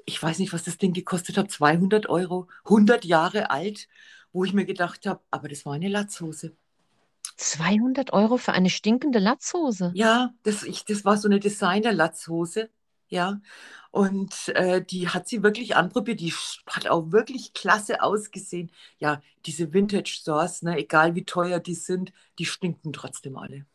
[0.06, 3.88] Ich weiß nicht, was das Ding gekostet hat, 200 Euro, 100 Jahre alt,
[4.32, 6.56] wo ich mir gedacht habe, aber das war eine Latzhose.
[7.38, 9.92] 200 Euro für eine stinkende Latzhose.
[9.96, 12.70] Ja, das, ich, das war so eine Designer-Latzhose,
[13.10, 13.42] ja.
[13.96, 16.20] Und äh, die hat sie wirklich anprobiert.
[16.20, 16.34] Die
[16.68, 18.70] hat auch wirklich klasse ausgesehen.
[19.00, 23.66] Ja, diese Vintage-Stores, ne, egal wie teuer die sind, die stinken trotzdem alle.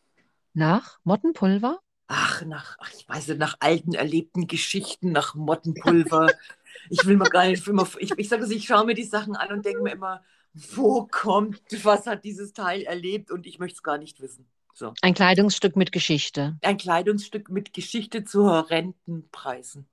[0.52, 1.80] Nach Mottenpulver?
[2.06, 6.28] Ach, nach, ach, ich weiß nicht, nach alten erlebten Geschichten, nach Mottenpulver.
[6.90, 9.36] Ich will mir gar nicht immer, ich, ich sage es, ich schaue mir die Sachen
[9.36, 13.76] an und denke mir immer, wo kommt, was hat dieses Teil erlebt und ich möchte
[13.76, 14.46] es gar nicht wissen.
[14.74, 14.92] So.
[15.00, 16.58] Ein Kleidungsstück mit Geschichte.
[16.60, 19.88] Ein Kleidungsstück mit Geschichte zu horrenden Preisen.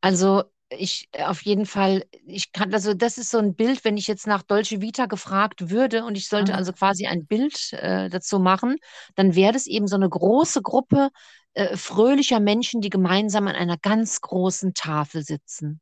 [0.00, 3.96] Also ich äh, auf jeden Fall, ich kann, also das ist so ein Bild, wenn
[3.96, 6.58] ich jetzt nach Dolce Vita gefragt würde und ich sollte Mhm.
[6.58, 8.76] also quasi ein Bild äh, dazu machen,
[9.14, 11.08] dann wäre das eben so eine große Gruppe
[11.54, 15.80] äh, fröhlicher Menschen, die gemeinsam an einer ganz großen Tafel sitzen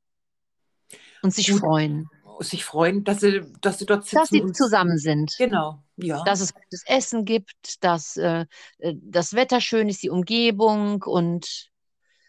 [1.23, 1.61] und sich Gut.
[1.61, 2.09] freuen,
[2.41, 4.17] Sich freuen, dass sie, dass sie dort sitzen.
[4.19, 5.35] dass sie und- zusammen sind.
[5.37, 6.23] Genau, ja.
[6.25, 8.45] dass es gutes Essen gibt, dass äh,
[8.79, 11.71] äh, das Wetter schön ist, die Umgebung und,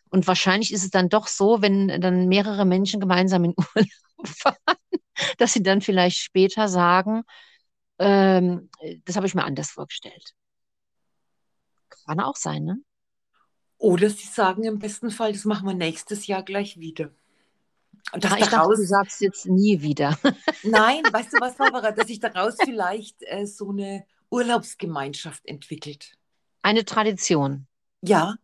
[0.09, 4.77] und wahrscheinlich ist es dann doch so, wenn dann mehrere Menschen gemeinsam in Urlaub fahren,
[5.37, 7.23] dass sie dann vielleicht später sagen,
[7.99, 8.69] ähm,
[9.05, 10.33] das habe ich mir anders vorgestellt.
[12.05, 12.77] Kann auch sein, ne?
[13.79, 17.11] Oder sie sagen im besten Fall, das machen wir nächstes Jahr gleich wieder.
[18.11, 20.17] Und dass Ah, ich dachte, daraus, du sagst jetzt nie wieder.
[20.63, 26.17] nein, weißt du was, Barbara, dass sich daraus vielleicht äh, so eine Urlaubsgemeinschaft entwickelt.
[26.61, 27.67] Eine Tradition.
[28.01, 28.35] Ja.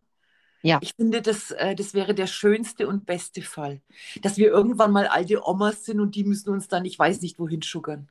[0.64, 0.78] Ja.
[0.80, 3.82] Ich finde, das, äh, das wäre der schönste und beste Fall.
[4.22, 7.38] Dass wir irgendwann mal alte Omas sind und die müssen uns dann, ich weiß nicht,
[7.38, 8.10] wohin schuggern.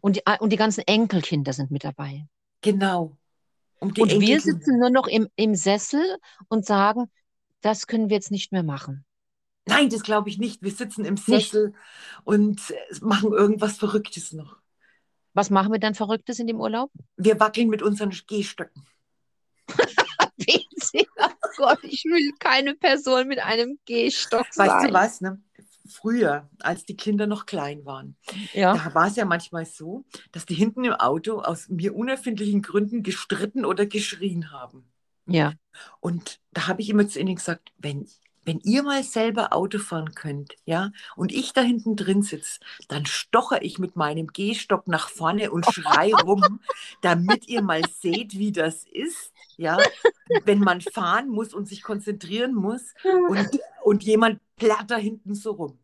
[0.00, 2.26] Und die, und die ganzen Enkelkinder sind mit dabei.
[2.60, 3.16] Genau.
[3.80, 6.00] Um Und wir sitzen nur noch im, im Sessel
[6.48, 7.10] und sagen,
[7.60, 9.04] das können wir jetzt nicht mehr machen.
[9.66, 10.62] Nein, das glaube ich nicht.
[10.62, 11.26] Wir sitzen im Nicht?
[11.26, 11.74] Sessel
[12.22, 14.58] und äh, machen irgendwas Verrücktes noch.
[15.32, 16.92] Was machen wir dann Verrücktes in dem Urlaub?
[17.16, 18.86] Wir wackeln mit unseren Gehstöcken.
[21.66, 24.88] Gott, ich will keine Person mit einem Gehstock Weißt sein.
[24.88, 25.20] du was?
[25.20, 25.40] Ne?
[25.86, 28.16] Früher, als die Kinder noch klein waren,
[28.54, 28.74] Ja.
[28.74, 33.02] da war es ja manchmal so, dass die hinten im Auto aus mir unerfindlichen Gründen
[33.02, 34.84] gestritten oder geschrien haben.
[35.26, 35.52] Ja.
[36.00, 38.06] Und da habe ich immer zu ihnen gesagt, wenn,
[38.46, 43.04] wenn ihr mal selber Auto fahren könnt, ja, und ich da hinten drin sitze, dann
[43.04, 46.60] stocher ich mit meinem Gehstock nach vorne und schrei rum,
[47.02, 49.78] damit ihr mal seht, wie das ist, ja,
[50.44, 52.94] wenn man fahren muss und sich konzentrieren muss
[53.28, 55.78] und, und jemand plärrt da hinten so rum.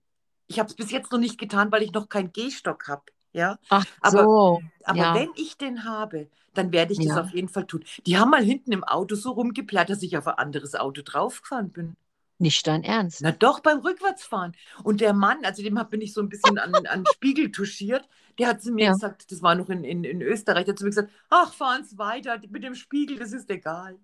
[0.47, 3.03] Ich habe es bis jetzt noch nicht getan, weil ich noch keinen Gehstock habe,
[3.33, 3.59] ja.
[3.69, 4.61] Ach Aber- so.
[4.85, 5.15] Aber ja.
[5.15, 7.21] wenn ich den habe, dann werde ich das Ja.
[7.23, 7.85] auf jeden Fall tun.
[8.07, 11.71] Die haben mal hinten im Auto so rumgeplatt, dass ich auf ein anderes Auto draufgefahren
[11.71, 11.97] bin.
[12.41, 13.21] Nicht dein Ernst.
[13.23, 14.57] Na doch, beim Rückwärtsfahren.
[14.83, 18.49] Und der Mann, also dem bin ich so ein bisschen an, an Spiegel touchiert, der
[18.49, 18.93] hat zu mir Ja.
[18.93, 21.85] gesagt, das war noch in, in, in Österreich, der hat zu mir gesagt, ach, fahren
[21.85, 23.99] Sie weiter, mit dem Spiegel, das ist egal.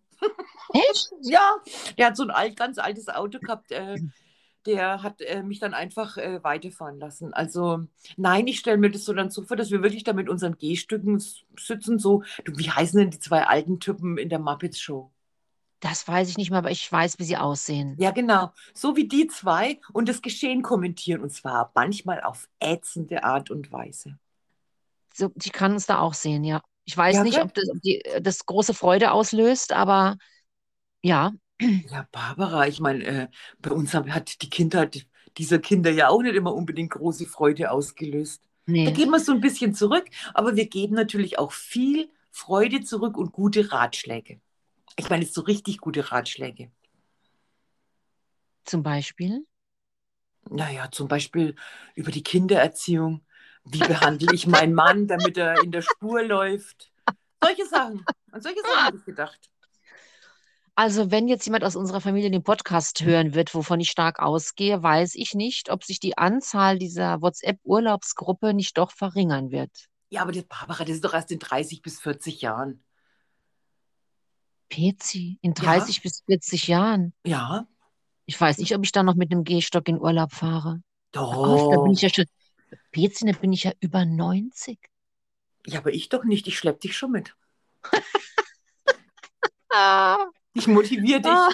[0.73, 1.11] Echt?
[1.23, 1.57] Ja,
[1.99, 4.01] der hat so ein alt, ganz altes Auto gehabt, äh,
[4.67, 7.33] der hat äh, mich dann einfach äh, weiterfahren lassen.
[7.35, 10.29] Also nein, ich stelle mir das so dann so vor, dass wir wirklich da mit
[10.29, 11.21] unseren Gehstücken
[11.59, 15.13] sitzen, so, du, wie heißen denn die zwei alten Typen in der Muppets Show?
[15.81, 17.99] Das weiß ich nicht mehr, aber ich weiß, wie sie aussehen.
[17.99, 18.53] Ja, genau.
[18.75, 23.73] So wie die zwei und das Geschehen kommentieren und zwar manchmal auf ätzende Art und
[23.73, 24.19] Weise.
[25.15, 26.63] So, die kann uns da auch sehen, ja.
[26.85, 30.17] Ich weiß Ja, nicht, ob das, ob die, das große Freude auslöst, aber
[31.03, 31.33] ja.
[31.91, 33.29] Ja, Barbara, ich meine, äh,
[33.61, 35.07] bei uns hat die Kindheit
[35.39, 38.43] dieser Kinder ja auch nicht immer unbedingt große Freude ausgelöst.
[38.83, 38.91] Da Nee.
[38.91, 43.33] geben wir so ein bisschen zurück, aber wir geben natürlich auch viel Freude zurück und
[43.33, 44.41] gute Ratschläge.
[44.97, 46.71] Ich meine, so richtig gute Ratschläge.
[48.65, 49.47] Zum Beispiel.
[50.49, 51.55] Naja, zum Beispiel
[51.95, 53.25] über die Kindererziehung.
[53.65, 56.91] Wie behandle ich meinen Mann, damit er in der Spur läuft?
[57.43, 58.05] Solche Sachen.
[58.31, 59.51] An solche Sachen habe ich gedacht.
[60.79, 64.83] Also, wenn jetzt jemand aus unserer Familie den Podcast hören wird, wovon ich stark ausgehe,
[64.83, 69.71] weiß ich nicht, ob sich die Anzahl dieser WhatsApp-Urlaubsgruppe nicht doch verringern wird.
[70.11, 72.85] Ja, aber das, Barbara, das ist doch erst in 30 bis 40 Jahren.
[74.69, 75.63] Pezi, in Ja.
[75.65, 77.13] 30 bis 40 Jahren.
[77.25, 77.67] Ja,
[78.27, 80.83] Ich weiß nicht, ob ich da noch mit einem Gehstock in Urlaub fahre.
[81.13, 81.33] doch.
[81.37, 82.25] Auf, da bin ich ja schon.
[82.91, 84.79] Pezi, da bin ich ja über 90.
[85.67, 86.47] Ja, aber ich doch nicht.
[86.49, 87.35] Ich schlepp dich schon mit.
[90.55, 91.31] Ich motiviere dich.
[91.31, 91.51] Ah.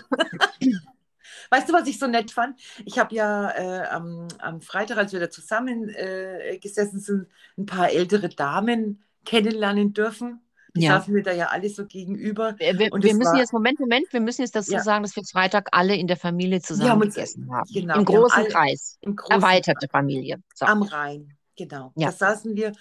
[1.51, 2.59] Weißt du, was ich so nett fand?
[2.85, 7.27] Ich habe ja äh, am, am Freitag, als wir da zusammen äh, gesessen sind,
[7.59, 10.40] ein paar ältere Damen kennenlernen dürfen.
[10.74, 10.98] Die Ja.
[10.98, 12.54] saßen mir da ja alle so gegenüber.
[12.58, 14.80] wir wir, Und wir es müssen war- jetzt, Moment, Moment, wir müssen jetzt dazu Ja.
[14.82, 17.68] sagen, dass wir Freitag alle in der Familie zusammen haben uns- gegessen haben.
[17.72, 18.96] genau, Im wir großen alle- Kreis.
[19.02, 20.42] Im großen Erweiterte Familie.
[20.54, 20.64] So.
[20.64, 21.92] Am Rhein, genau.
[21.96, 22.06] Ja.
[22.06, 22.72] Da saßen wir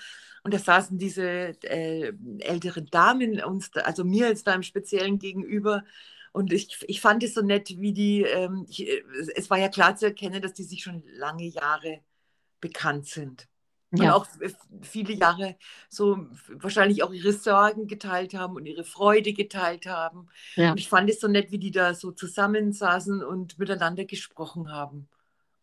[0.43, 1.23] und da saßen diese
[1.63, 5.83] äh, älteren Damen uns, also mir jetzt da im Speziellen gegenüber.
[6.33, 9.03] Und ich, ich fand es so nett, wie die, ähm, ich, äh,
[9.35, 11.99] es war ja klar zu erkennen, dass die sich schon lange Jahre
[12.61, 13.49] bekannt sind.
[13.91, 14.15] Und Ja.
[14.15, 14.25] auch
[14.81, 15.57] viele Jahre
[15.89, 20.27] so wahrscheinlich auch ihre Sorgen geteilt haben und ihre Freude geteilt haben.
[20.55, 20.71] Ja.
[20.71, 25.09] Und ich fand es so nett, wie die da so zusammensaßen und miteinander gesprochen haben.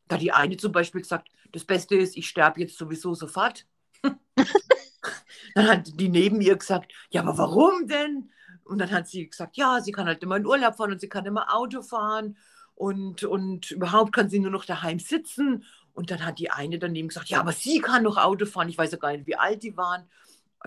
[0.08, 3.66] Da die eine zum Beispiel gesagt, das Beste ist, ich sterbe jetzt sowieso sofort.
[5.54, 8.30] Dann hat die neben ihr gesagt, ja, aber warum denn?
[8.64, 11.08] Und dann hat sie gesagt, ja, sie kann halt immer in Urlaub fahren und sie
[11.08, 12.36] kann immer Auto fahren
[12.74, 15.64] und, und überhaupt kann sie nur noch daheim sitzen.
[15.98, 18.68] Und dann hat die eine daneben gesagt, ja, aber sie kann noch Auto fahren.
[18.68, 20.08] Ich weiß ja gar nicht, wie alt die waren.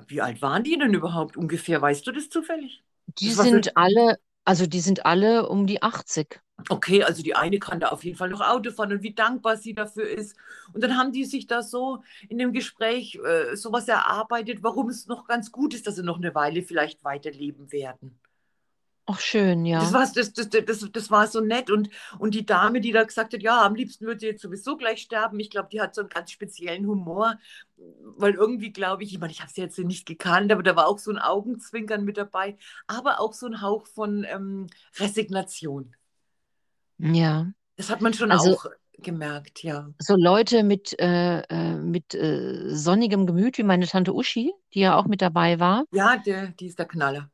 [0.08, 1.82] Wie alt waren die denn überhaupt ungefähr?
[1.82, 2.84] Weißt du das zufällig?
[3.20, 6.42] Die Das sind so- alle, also die sind alle um die 80.
[6.70, 9.58] Okay, also die eine kann da auf jeden Fall noch Auto fahren und wie dankbar
[9.58, 10.36] sie dafür ist.
[10.74, 15.08] Und dann haben die sich da so in dem Gespräch äh, sowas erarbeitet, warum es
[15.08, 18.20] noch ganz gut ist, dass sie noch eine Weile vielleicht weiterleben werden.
[19.08, 19.94] Ach, schön, Das, ja.
[19.94, 21.70] war, das, das, das, das war so nett.
[21.70, 24.78] Und, und die Dame, die da gesagt hat, ja, am liebsten würde sie jetzt sowieso
[24.78, 27.38] gleich sterben, ich glaube, die hat so einen ganz speziellen Humor.
[28.16, 30.88] Weil irgendwie glaube ich, ich meine, ich habe sie jetzt nicht gekannt, aber da war
[30.88, 34.68] auch so ein Augenzwinkern mit dabei, aber auch so ein Hauch von ähm,
[35.00, 35.96] Resignation.
[37.00, 37.48] Ja.
[37.78, 38.66] Das hat man schon Also- auch
[39.00, 39.90] gemerkt, ja.
[39.98, 44.96] So Leute mit, äh, äh, mit äh, sonnigem Gemüt, wie meine Tante Uschi, die ja
[44.96, 45.86] auch mit dabei war.
[45.92, 47.32] Ja, der, die ist der Knaller.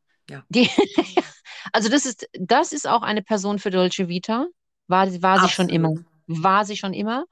[0.49, 0.69] Die,
[1.71, 4.47] also das ist, das ist auch eine Person für Dolce Vita.
[4.87, 5.89] War, war sie schon immer.
[5.89, 6.07] Absolut.
[6.27, 7.25] War sie schon immer.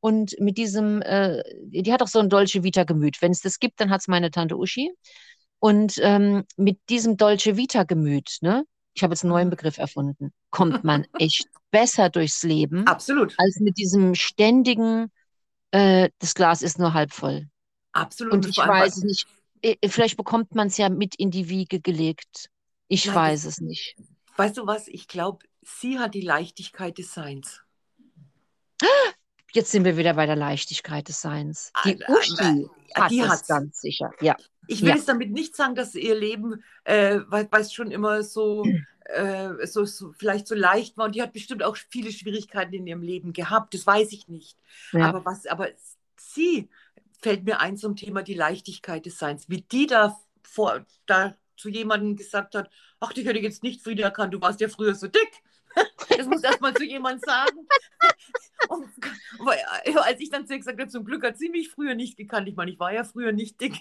[0.00, 3.22] Und mit diesem, äh, die hat auch so ein Dolce Vita Gemüt.
[3.22, 4.92] Wenn es das gibt, dann hat es meine Tante Uschi.
[5.60, 10.32] Und ähm, mit diesem Dolce Vita Gemüt, ne, ich habe jetzt einen neuen Begriff erfunden,
[10.50, 13.34] kommt man echt besser durchs Leben, Absolut.
[13.38, 15.10] als mit diesem ständigen,
[15.70, 17.46] äh, das Glas ist nur halb voll.
[17.92, 18.32] Absolut.
[18.32, 19.26] Und ich weiß nicht.
[19.62, 22.50] Eh, Vielleicht bekommt man es ja mit in die Wiege gelegt.
[22.94, 23.96] Ich Nein, weiß es nicht.
[24.36, 24.88] Weißt du was?
[24.88, 27.60] Ich glaube, sie hat die Leichtigkeit des Seins.
[29.52, 31.72] Jetzt sind wir wieder bei der Leichtigkeit des Seins.
[31.84, 33.46] Die Ah, Uschi ah, hat die es hat's.
[33.48, 34.10] ganz sicher.
[34.20, 34.36] Ja.
[34.66, 34.94] Ich will Ja.
[34.96, 38.64] jetzt damit nicht sagen, dass ihr Leben, äh, weil es schon immer so,
[39.04, 42.86] äh, so, so vielleicht so leicht war und die hat bestimmt auch viele Schwierigkeiten in
[42.86, 44.56] ihrem Leben gehabt, das weiß ich nicht.
[44.92, 45.06] ja.
[45.08, 45.68] Aber was, aber
[46.16, 46.68] sie
[47.20, 51.68] fällt mir ein zum Thema die Leichtigkeit des Seins, wie die da vor, da zu
[51.68, 54.94] jemandem gesagt hat, ach, dich hätte ich jetzt nicht Frieda erkannt, du warst ja früher
[54.94, 55.30] so dick.
[56.16, 57.66] Das muss erst mal zu jemandem sagen.
[58.68, 58.88] Und,
[59.96, 62.48] als ich dann zu ihr gesagt habe, zum Glück hat sie mich früher nicht gekannt.
[62.48, 63.74] Ich meine, ich war ja früher nicht dick.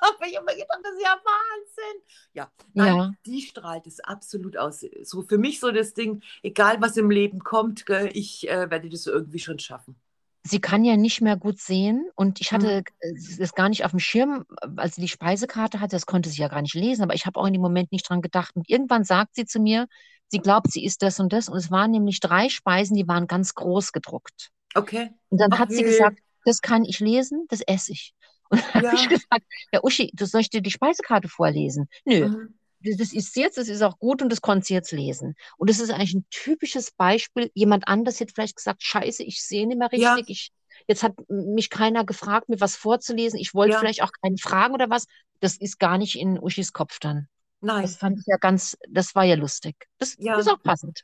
[0.00, 2.02] Aber ich habe mir gedacht, das ist ja Wahnsinn.
[2.32, 3.12] Ja, nein, Ja.
[3.26, 4.84] die strahlt es absolut aus.
[5.02, 8.88] So für mich so das Ding, egal was im Leben kommt, gell, ich äh, werde
[8.88, 9.96] das irgendwie schon schaffen.
[10.42, 13.36] Sie kann ja nicht mehr gut sehen und ich hatte Mhm.
[13.38, 16.48] das gar nicht auf dem Schirm, als sie die Speisekarte hatte, das konnte sie ja
[16.48, 18.56] gar nicht lesen, aber ich habe auch in dem Moment nicht dran gedacht.
[18.56, 19.86] Und irgendwann sagt sie zu mir,
[20.28, 23.26] sie glaubt, sie isst das und das und es waren nämlich drei Speisen, die waren
[23.26, 24.50] ganz groß gedruckt.
[24.76, 25.14] Okay?
[25.30, 28.14] Und dann Ach hat sie gesagt, das kann ich lesen, das esse ich.
[28.50, 28.92] Und dann habe Ja.
[28.92, 31.88] ich gesagt, ja Uschi, du sollst dir die Speisekarte vorlesen.
[32.04, 32.54] Nö, Mhm.
[32.80, 35.34] Das ist jetzt, das ist auch gut und das konnte sie jetzt lesen.
[35.56, 37.50] Und das ist eigentlich ein typisches Beispiel.
[37.54, 40.14] Jemand anders hätte vielleicht gesagt, Scheiße, ich sehe nicht mehr Ja.
[40.14, 40.30] richtig.
[40.30, 43.38] Ich, jetzt hat mich keiner gefragt, mir was vorzulesen.
[43.38, 43.80] Ich wollte Ja.
[43.80, 45.06] vielleicht auch keinen fragen oder was.
[45.40, 47.28] Das ist gar nicht in Uschis Kopf dann.
[47.60, 47.82] Nein.
[47.82, 49.74] Das fand ich ja ganz, das war ja lustig.
[49.98, 50.38] Das Ja.
[50.38, 51.02] ist auch passend.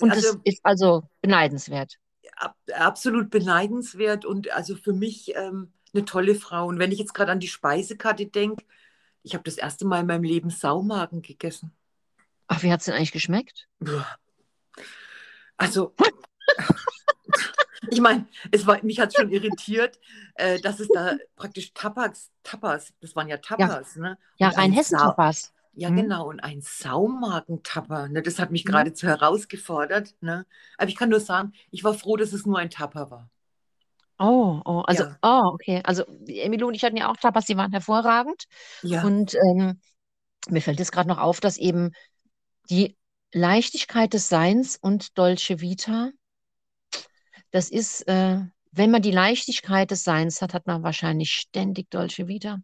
[0.00, 1.96] Und Also- das ist also beneidenswert.
[2.36, 6.66] ab, absolut beneidenswert und also für mich ähm, eine tolle Frau.
[6.66, 8.62] Und wenn ich jetzt gerade an die Speisekarte denke,
[9.26, 11.72] ich habe das erste Mal in meinem Leben Saumagen gegessen.
[12.46, 13.66] Ach, wie hat es denn eigentlich geschmeckt?
[15.56, 15.94] Also,
[17.90, 19.98] ich meine, es mich hat schon irritiert,
[20.36, 24.16] äh, dass es da praktisch Tapas, Tapas, das waren ja Tapas, ne?
[24.36, 25.52] Ja, ein Rheinhessen Sau- Tapas.
[25.74, 25.96] Ja, Mhm.
[25.96, 26.28] genau.
[26.28, 28.22] Und ein Saumagentapper, ne?
[28.22, 28.68] Das hat mich Mhm.
[28.70, 30.46] geradezu herausgefordert, ne?
[30.78, 33.28] Aber ich kann nur sagen, ich war froh, dass es nur ein Tapper war.
[34.18, 35.18] Oh, oh, also, Ja.
[35.22, 35.82] oh, okay.
[35.84, 38.44] Also, Emilio und ich hatten ja auch Tapas, die waren hervorragend.
[38.82, 39.02] Ja.
[39.04, 39.80] Und ähm,
[40.48, 41.92] mir fällt jetzt gerade noch auf, dass eben
[42.70, 42.96] die
[43.32, 46.10] Leichtigkeit des Seins und Dolce Vita,
[47.50, 48.40] das ist, äh,
[48.72, 52.58] wenn man die Leichtigkeit des Seins hat, hat man wahrscheinlich ständig Dolce Vita.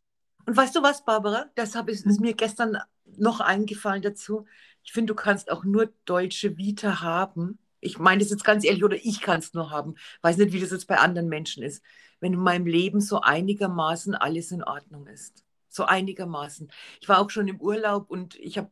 [0.47, 1.47] Und weißt du was, Barbara?
[1.55, 2.27] Das hab ich, ist Mhm.
[2.27, 2.79] mir gestern
[3.17, 4.47] noch eingefallen dazu.
[4.85, 7.59] Ich finde, du kannst auch nur deutsche Vita haben.
[7.83, 9.97] Ich meine das jetzt ganz ehrlich, oder ich kann es nur haben.
[10.23, 11.83] Weiß nicht, wie das jetzt bei anderen Menschen ist.
[12.21, 15.45] Wenn in meinem Leben so einigermaßen alles in Ordnung ist.
[15.69, 16.71] So einigermaßen.
[17.01, 18.71] Ich war auch schon im Urlaub und ich habe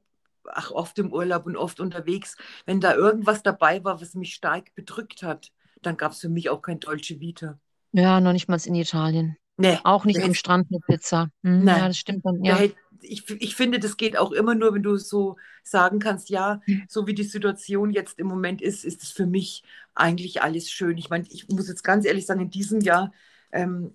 [0.48, 2.36] ach, oft im Urlaub und oft unterwegs.
[2.66, 5.50] Wenn da irgendwas dabei war, was mich stark bedrückt hat,
[5.82, 7.58] dann gab es für mich auch kein Dolce Vita.
[7.92, 9.36] Ja, noch nicht mal in Italien.
[9.56, 9.78] Nee.
[9.82, 11.30] Auch nicht am Strand mit Pizza.
[11.42, 11.78] Hm, Nein.
[11.78, 12.42] ja, das stimmt dann.
[12.42, 12.70] Da Ja.
[13.02, 16.84] Ich, ich finde, das geht auch immer nur, wenn du so sagen kannst, ja, Mhm.
[16.88, 19.62] so wie die Situation jetzt im Moment ist, ist es für mich
[19.94, 20.96] eigentlich alles schön.
[20.98, 23.12] Ich meine, ich muss jetzt ganz ehrlich sagen, in diesem Jahr
[23.52, 23.92] ähm,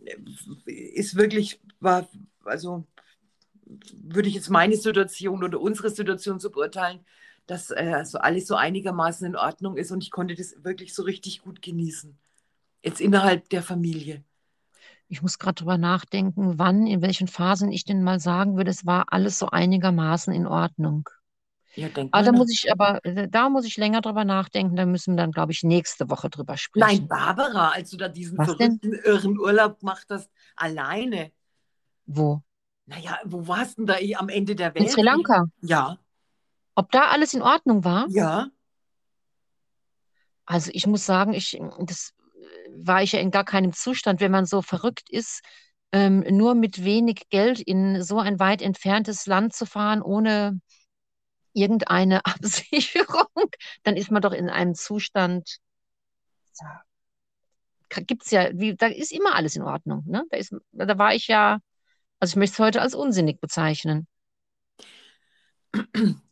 [0.65, 2.07] ist wirklich, war,
[2.43, 2.85] also
[3.93, 6.99] würde ich jetzt meine Situation oder unsere Situation so beurteilen,
[7.47, 11.03] dass äh, also alles so einigermaßen in Ordnung ist und ich konnte das wirklich so
[11.03, 12.17] richtig gut genießen.
[12.83, 14.23] Jetzt innerhalb der Familie.
[15.07, 18.85] Ich muss gerade drüber nachdenken, wann, in welchen Phasen ich denn mal sagen würde, es
[18.85, 21.07] war alles so einigermaßen in Ordnung.
[21.75, 24.75] Ja, denk Ah, da muss ich aber, da muss ich länger drüber nachdenken.
[24.75, 27.07] Da müssen wir dann, glaube ich, nächste Woche drüber Nein, sprechen.
[27.07, 28.79] Barbara, als du da diesen Was denn?
[28.79, 31.31] verrückten, irren Urlaub gemacht hast, alleine.
[32.07, 32.41] Wo?
[32.87, 34.91] Naja, wo warst denn da eh am Ende der In Welt?
[34.91, 35.45] Sri Lanka.
[35.61, 35.99] Ja,
[36.75, 38.07] Ob da alles in Ordnung war?
[38.07, 38.49] ja.
[40.45, 42.13] Also ich muss sagen, ich, das
[42.77, 45.41] war ich ja in gar keinem Zustand, wenn man so verrückt ist,
[45.91, 50.59] ähm, nur mit wenig Geld in so ein weit entferntes Land zu fahren, ohne
[51.53, 53.49] irgendeine Absicherung,
[53.83, 55.57] dann ist man doch in einem Zustand,
[57.89, 60.23] da gibt's ja, wie, da ist immer alles in Ordnung, ne?
[60.29, 61.59] Da ist, da war ich ja,
[62.19, 64.07] also ich möchte es heute als unsinnig bezeichnen.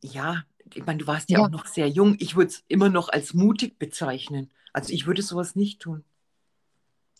[0.02, 1.46] Ja, ich meine, du warst ja, Ja.
[1.46, 2.16] auch noch sehr jung.
[2.20, 4.52] Ich würde es immer noch als mutig bezeichnen.
[4.74, 6.04] Also ich würde sowas nicht tun.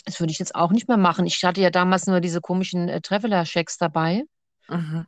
[0.06, 1.26] Das würde ich jetzt auch nicht mehr machen.
[1.26, 4.24] Ich hatte ja damals nur diese komischen äh, Traveler-Schecks dabei.
[4.70, 5.06] Mhm.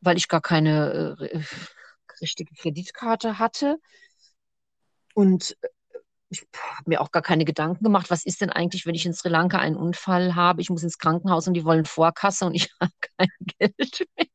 [0.00, 1.42] weil ich gar keine äh,
[2.20, 3.78] richtige Kreditkarte hatte.
[5.14, 5.68] Und äh,
[6.30, 9.14] ich habe mir auch gar keine Gedanken gemacht, was ist denn eigentlich, wenn ich in
[9.14, 12.70] Sri Lanka einen Unfall habe, ich muss ins Krankenhaus und die wollen Vorkasse und ich
[12.80, 13.28] habe kein
[13.58, 14.26] Geld mehr.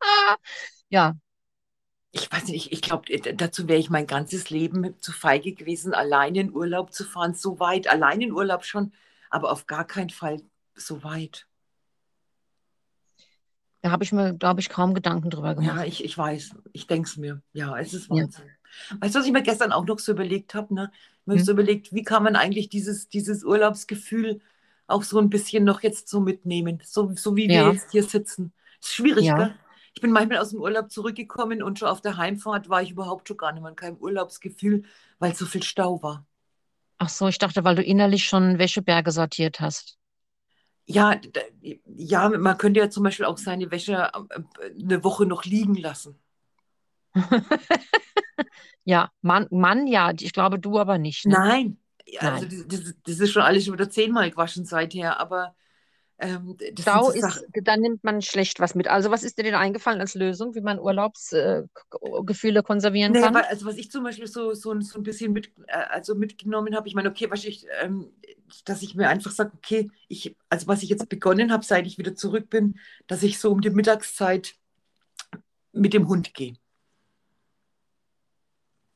[0.90, 1.14] ja,
[2.12, 5.94] Ich weiß nicht, ich, ich glaube, dazu wäre ich mein ganzes Leben zu feige gewesen,
[5.94, 8.92] alleine in Urlaub zu fahren, so weit, allein in Urlaub schon,
[9.34, 10.40] aber auf gar keinen Fall
[10.76, 11.46] so weit.
[13.82, 15.76] da habe ich mir, glaube ich, kaum Gedanken drüber gemacht.
[15.76, 17.42] Ja, ich, ich weiß, ich denke es mir.
[17.52, 18.22] Ja, es ist Ja.
[18.22, 18.44] Wahnsinn.
[19.00, 20.72] Weißt du, was ich mir gestern auch noch so überlegt habe?
[20.72, 20.90] Ne?
[20.94, 21.44] Ich habe Hm.
[21.44, 24.40] so überlegt, wie kann man eigentlich dieses, dieses Urlaubsgefühl
[24.86, 27.72] auch so ein bisschen noch jetzt so mitnehmen, so, so wie wir Ja.
[27.72, 28.52] jetzt hier sitzen.
[28.80, 29.36] Ist schwierig, Ja.
[29.36, 29.54] gell?
[29.92, 33.28] Ich bin manchmal aus dem Urlaub zurückgekommen und schon auf der Heimfahrt war ich überhaupt
[33.28, 34.84] schon gar nicht mehr in keinem Urlaubsgefühl,
[35.18, 36.26] weil so viel Stau war.
[36.98, 39.98] Ach so, ich dachte, weil du innerlich schon Wäscheberge sortiert hast.
[40.86, 41.18] Ja,
[41.96, 46.18] ja, man könnte ja zum Beispiel auch seine Wäsche äh, eine Woche noch liegen lassen.
[48.84, 51.24] Ja, Mann, Mann, ja, ich glaube, du aber nicht.
[51.24, 51.32] Ne?
[51.32, 51.78] Nein,
[52.18, 52.66] also Nein.
[52.68, 55.56] das, das, das ist schon alles schon wieder zehnmal gewaschen seither, aber
[56.18, 58.86] ähm, Stau so ist, dann nimmt man schlecht was mit.
[58.88, 63.34] Also, was ist dir denn eingefallen als Lösung, wie man Urlaubsgefühle äh, konservieren Nee, kann?
[63.36, 66.86] also was ich zum Beispiel so, so, so ein bisschen mit, äh, also mitgenommen habe,
[66.86, 68.12] ich meine, okay, was ich, ähm,
[68.64, 71.98] dass ich mir einfach sage, okay, ich, also was ich jetzt begonnen habe, seit ich
[71.98, 74.54] wieder zurück bin, dass ich so um die Mittagszeit
[75.72, 76.54] mit dem Hund gehe.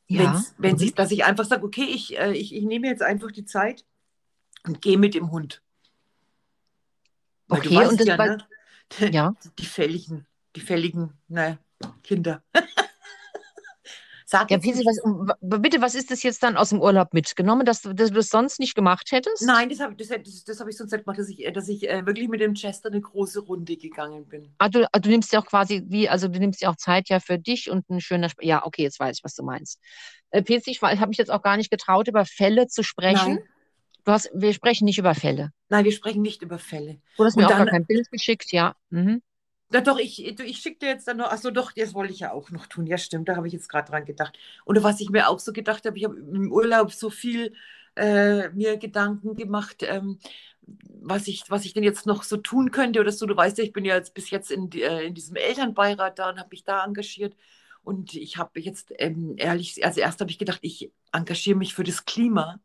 [0.06, 0.20] Ja.
[0.32, 0.78] Wenn's, wenn Mhm.
[0.78, 3.84] sich, dass ich einfach sage, okay, ich, äh, ich, ich nehme jetzt einfach die Zeit
[4.64, 5.62] und gehe mit dem Hund.
[7.49, 8.38] Weil Okay, und das ja, war- ne?
[9.12, 9.34] Ja.
[9.59, 10.26] Die fälligen,
[10.57, 11.59] die fälligen, naja,
[12.03, 12.42] Kinder.
[14.30, 17.80] Sag Ja, nicht- was, bitte, was ist das jetzt dann aus dem Urlaub mitgenommen, dass
[17.80, 19.42] du, dass du das sonst nicht gemacht hättest?
[19.46, 21.66] Nein, das habe das, das, das hab ich sonst nicht gemacht, dass ich, äh, dass
[21.68, 24.53] ich äh, wirklich mit dem Chester eine große Runde gegangen bin.
[24.59, 27.09] Ah, du, ah, du nimmst ja auch quasi, wie, also du nimmst ja auch Zeit
[27.09, 29.80] ja für dich und ein schöner, Sp ja, okay, jetzt weiß ich, was du meinst.
[30.30, 33.36] Äh, Pisi, ich, ich habe mich jetzt auch gar nicht getraut, über Fälle zu sprechen.
[33.36, 33.49] Nein.
[34.09, 35.52] Du hast, wir sprechen nicht über Fälle.
[35.68, 36.98] Nein, wir sprechen nicht über Fälle.
[37.18, 38.74] Du hast Und mir auch gar dann- kein Bild geschickt, ja.
[38.88, 39.20] Mhm.
[39.68, 42.32] Na doch, ich, ich schicke dir jetzt dann noch, achso doch, das wollte ich ja
[42.32, 42.86] auch noch tun.
[42.86, 44.38] Ja, stimmt, da habe ich jetzt gerade dran gedacht.
[44.64, 47.52] Und was ich mir auch so gedacht habe, ich habe im Urlaub so viel
[47.96, 50.18] äh, mir Gedanken gemacht, ähm,
[50.62, 53.26] was ich, was ich denn jetzt noch so tun könnte oder so.
[53.26, 56.30] Du weißt ja, ich bin ja jetzt bis jetzt in, äh, in diesem Elternbeirat da
[56.30, 57.36] und habe mich da engagiert.
[57.82, 61.84] Und ich habe jetzt ähm, ehrlich, also erst habe ich gedacht, ich engagiere mich für
[61.84, 62.59] das Klima.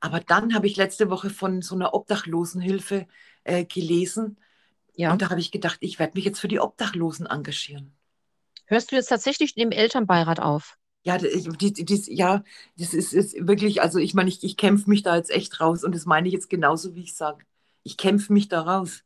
[0.00, 3.06] Aber dann habe ich letzte Woche von so einer Obdachlosenhilfe
[3.44, 4.38] äh, gelesen.
[4.94, 5.12] Ja.
[5.12, 7.92] Und da habe ich gedacht, ich werde mich jetzt für die Obdachlosen engagieren.
[8.66, 10.76] Hörst du jetzt tatsächlich im Elternbeirat auf?
[11.04, 12.42] Ja, das, die, die, ja,
[12.76, 15.84] das ist, ist wirklich, also ich meine, ich, ich kämpfe mich da jetzt echt raus
[15.84, 17.44] und das meine ich jetzt genauso, wie ich sage.
[17.84, 19.04] Ich kämpfe mich da raus.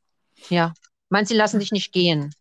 [0.48, 0.72] Ja.
[1.10, 2.34] Meinst du, sie lassen dich nicht gehen?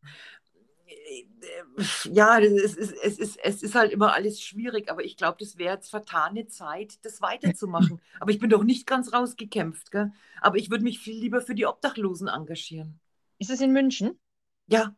[2.11, 5.37] Ja, das ist, es, es, ist, es ist halt immer alles schwierig, aber ich glaube,
[5.39, 8.01] das wäre jetzt vertane Zeit, das weiterzumachen.
[8.19, 10.11] Aber ich bin doch nicht ganz rausgekämpft, gell?
[10.41, 12.99] Aber ich würde mich viel lieber für die Obdachlosen engagieren.
[13.37, 14.19] Ist es in München?
[14.67, 14.95] Ja.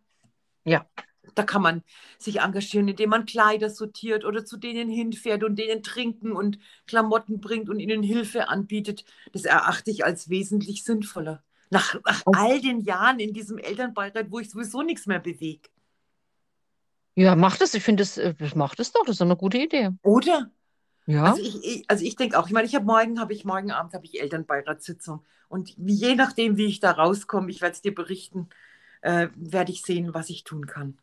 [0.63, 0.87] Ja.
[1.35, 1.83] Da kann man
[2.17, 6.57] sich engagieren, indem man Kleider sortiert oder zu denen hinfährt und denen Trinken und
[6.87, 9.05] Klamotten bringt und ihnen Hilfe anbietet.
[9.31, 11.43] Das erachte ich als wesentlich sinnvoller.
[11.69, 15.69] Nach, nach all den Jahren in diesem Elternbeirat, wo ich sowieso nichts mehr bewege.
[17.15, 17.73] Ja, mach das.
[17.73, 19.05] Ich finde, das, äh, das macht es doch.
[19.05, 19.89] Das ist eine gute Idee.
[20.03, 20.51] Oder?
[21.05, 21.25] Ja.
[21.25, 23.71] Also ich, ich, also ich denke auch, ich meine, ich habe morgen, habe ich morgen
[23.71, 25.25] Abend habe ich Elternbeiratssitzung.
[25.49, 28.49] Und wie, je nachdem, wie ich da rauskomme, ich werde es dir berichten,
[29.01, 30.97] äh, werde ich sehen, was ich tun kann.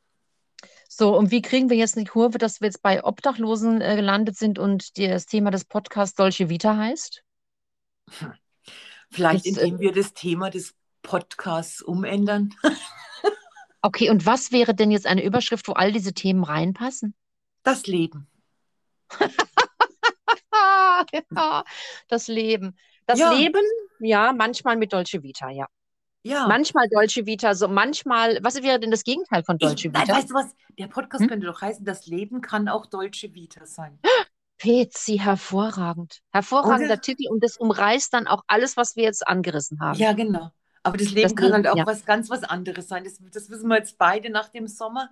[0.89, 4.37] So, und wie kriegen wir jetzt eine Kurve, dass wir jetzt bei Obdachlosen äh, gelandet
[4.37, 7.23] sind und die, das Thema des Podcasts Dolce Vita heißt?
[9.11, 12.55] Vielleicht, Jetzt, äh, indem wir das Thema des Podcasts umändern.
[13.83, 17.15] Okay, und was wäre denn jetzt eine Überschrift, wo all diese Themen reinpassen?
[17.63, 18.29] Das Leben.
[20.53, 21.65] ja,
[22.09, 22.77] das Leben.
[23.07, 23.33] Das Ja.
[23.33, 23.63] Leben,
[24.01, 25.67] ja, manchmal mit Dolce Vita, ja.
[26.25, 26.47] Ja.
[26.49, 30.17] Manchmal Dolce Vita, so manchmal, was wäre denn das Gegenteil von Dolce ich, nein, Vita?
[30.17, 30.55] weißt du was?
[30.79, 31.29] Der Podcast Hm?
[31.29, 33.99] könnte doch heißen, das Leben kann auch Dolce Vita sein.
[34.59, 36.19] Pezi, hervorragend.
[36.33, 37.01] Hervorragender Oder?
[37.01, 39.97] Titel und das umreißt dann auch alles, was wir jetzt angerissen haben.
[39.99, 40.51] Ja, genau.
[40.89, 41.87] Aber das Leben Das kann Leben, halt auch ja.
[41.87, 43.05] was ganz was anderes sein.
[43.05, 45.11] Das, das wissen wir jetzt beide nach dem Sommer.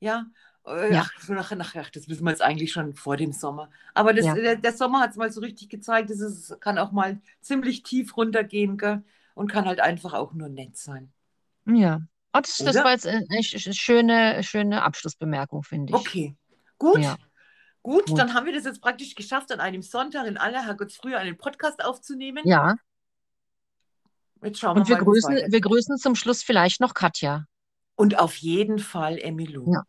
[0.00, 0.26] Ja.
[0.66, 1.06] Äh, Ja.
[1.06, 3.70] Ach, nach, nach, ach, das wissen wir jetzt eigentlich schon vor dem Sommer.
[3.94, 4.34] Aber das, Ja.
[4.34, 7.82] der, der Sommer hat es mal so richtig gezeigt, dass es kann auch mal ziemlich
[7.82, 9.02] tief runtergehen gell?
[9.34, 11.12] und kann halt einfach auch nur nett sein.
[11.66, 12.00] Ja.
[12.32, 15.94] Oh, das, das war jetzt eine, eine sch- schöne, schöne Abschlussbemerkung, finde ich.
[15.98, 16.36] Okay,
[16.78, 16.98] gut.
[16.98, 17.16] Ja.
[17.82, 18.18] Gut, Gut.
[18.18, 21.84] dann haben wir das jetzt praktisch geschafft, an einem Sonntag in aller Herrgottsfrühe einen Podcast
[21.84, 22.42] aufzunehmen.
[22.44, 22.74] Ja.
[24.42, 27.46] Jetzt schauen Und wir wir mal, grüßen, wir grüßen zum Schluss vielleicht noch Katja
[27.94, 29.72] Und auf jeden Fall Emilu.
[29.72, 29.82] Ja.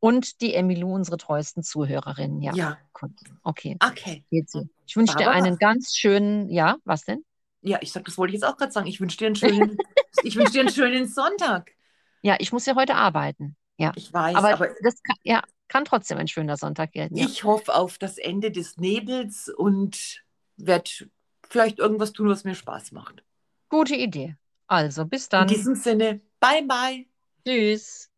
[0.00, 2.40] und die Emilu, unsere treuesten Zuhörerinnen.
[2.42, 2.54] Ja.
[2.54, 2.78] Ja.
[2.92, 3.10] Gut.
[3.42, 3.76] Okay.
[3.84, 4.24] Okay.
[4.30, 7.24] Ich wünsche dir einen ganz schönen, ja, was denn?
[7.60, 8.86] Ja, ich sag, das wollte ich jetzt auch gerade sagen.
[8.88, 9.76] Ich wünsche dir einen schönen,
[10.24, 11.70] ich wünsche dir einen schönen Sonntag.
[12.22, 13.56] Ja, ich muss ja heute arbeiten.
[13.76, 13.92] Ja.
[13.96, 17.16] Ich weiß, Aber, aber, das kann, ja, kann trotzdem ein schöner Sonntag werden.
[17.16, 17.24] Ja.
[17.24, 20.22] ich hoffe auf das Ende des Nebels und
[20.56, 20.90] werde
[21.48, 23.24] vielleicht irgendwas tun, was mir Spaß macht.
[23.72, 24.36] Gute Idee.
[24.68, 25.46] Also, bis In dann.
[25.46, 27.06] diesem Sinne, bye bye.
[27.44, 28.10] Tschüss.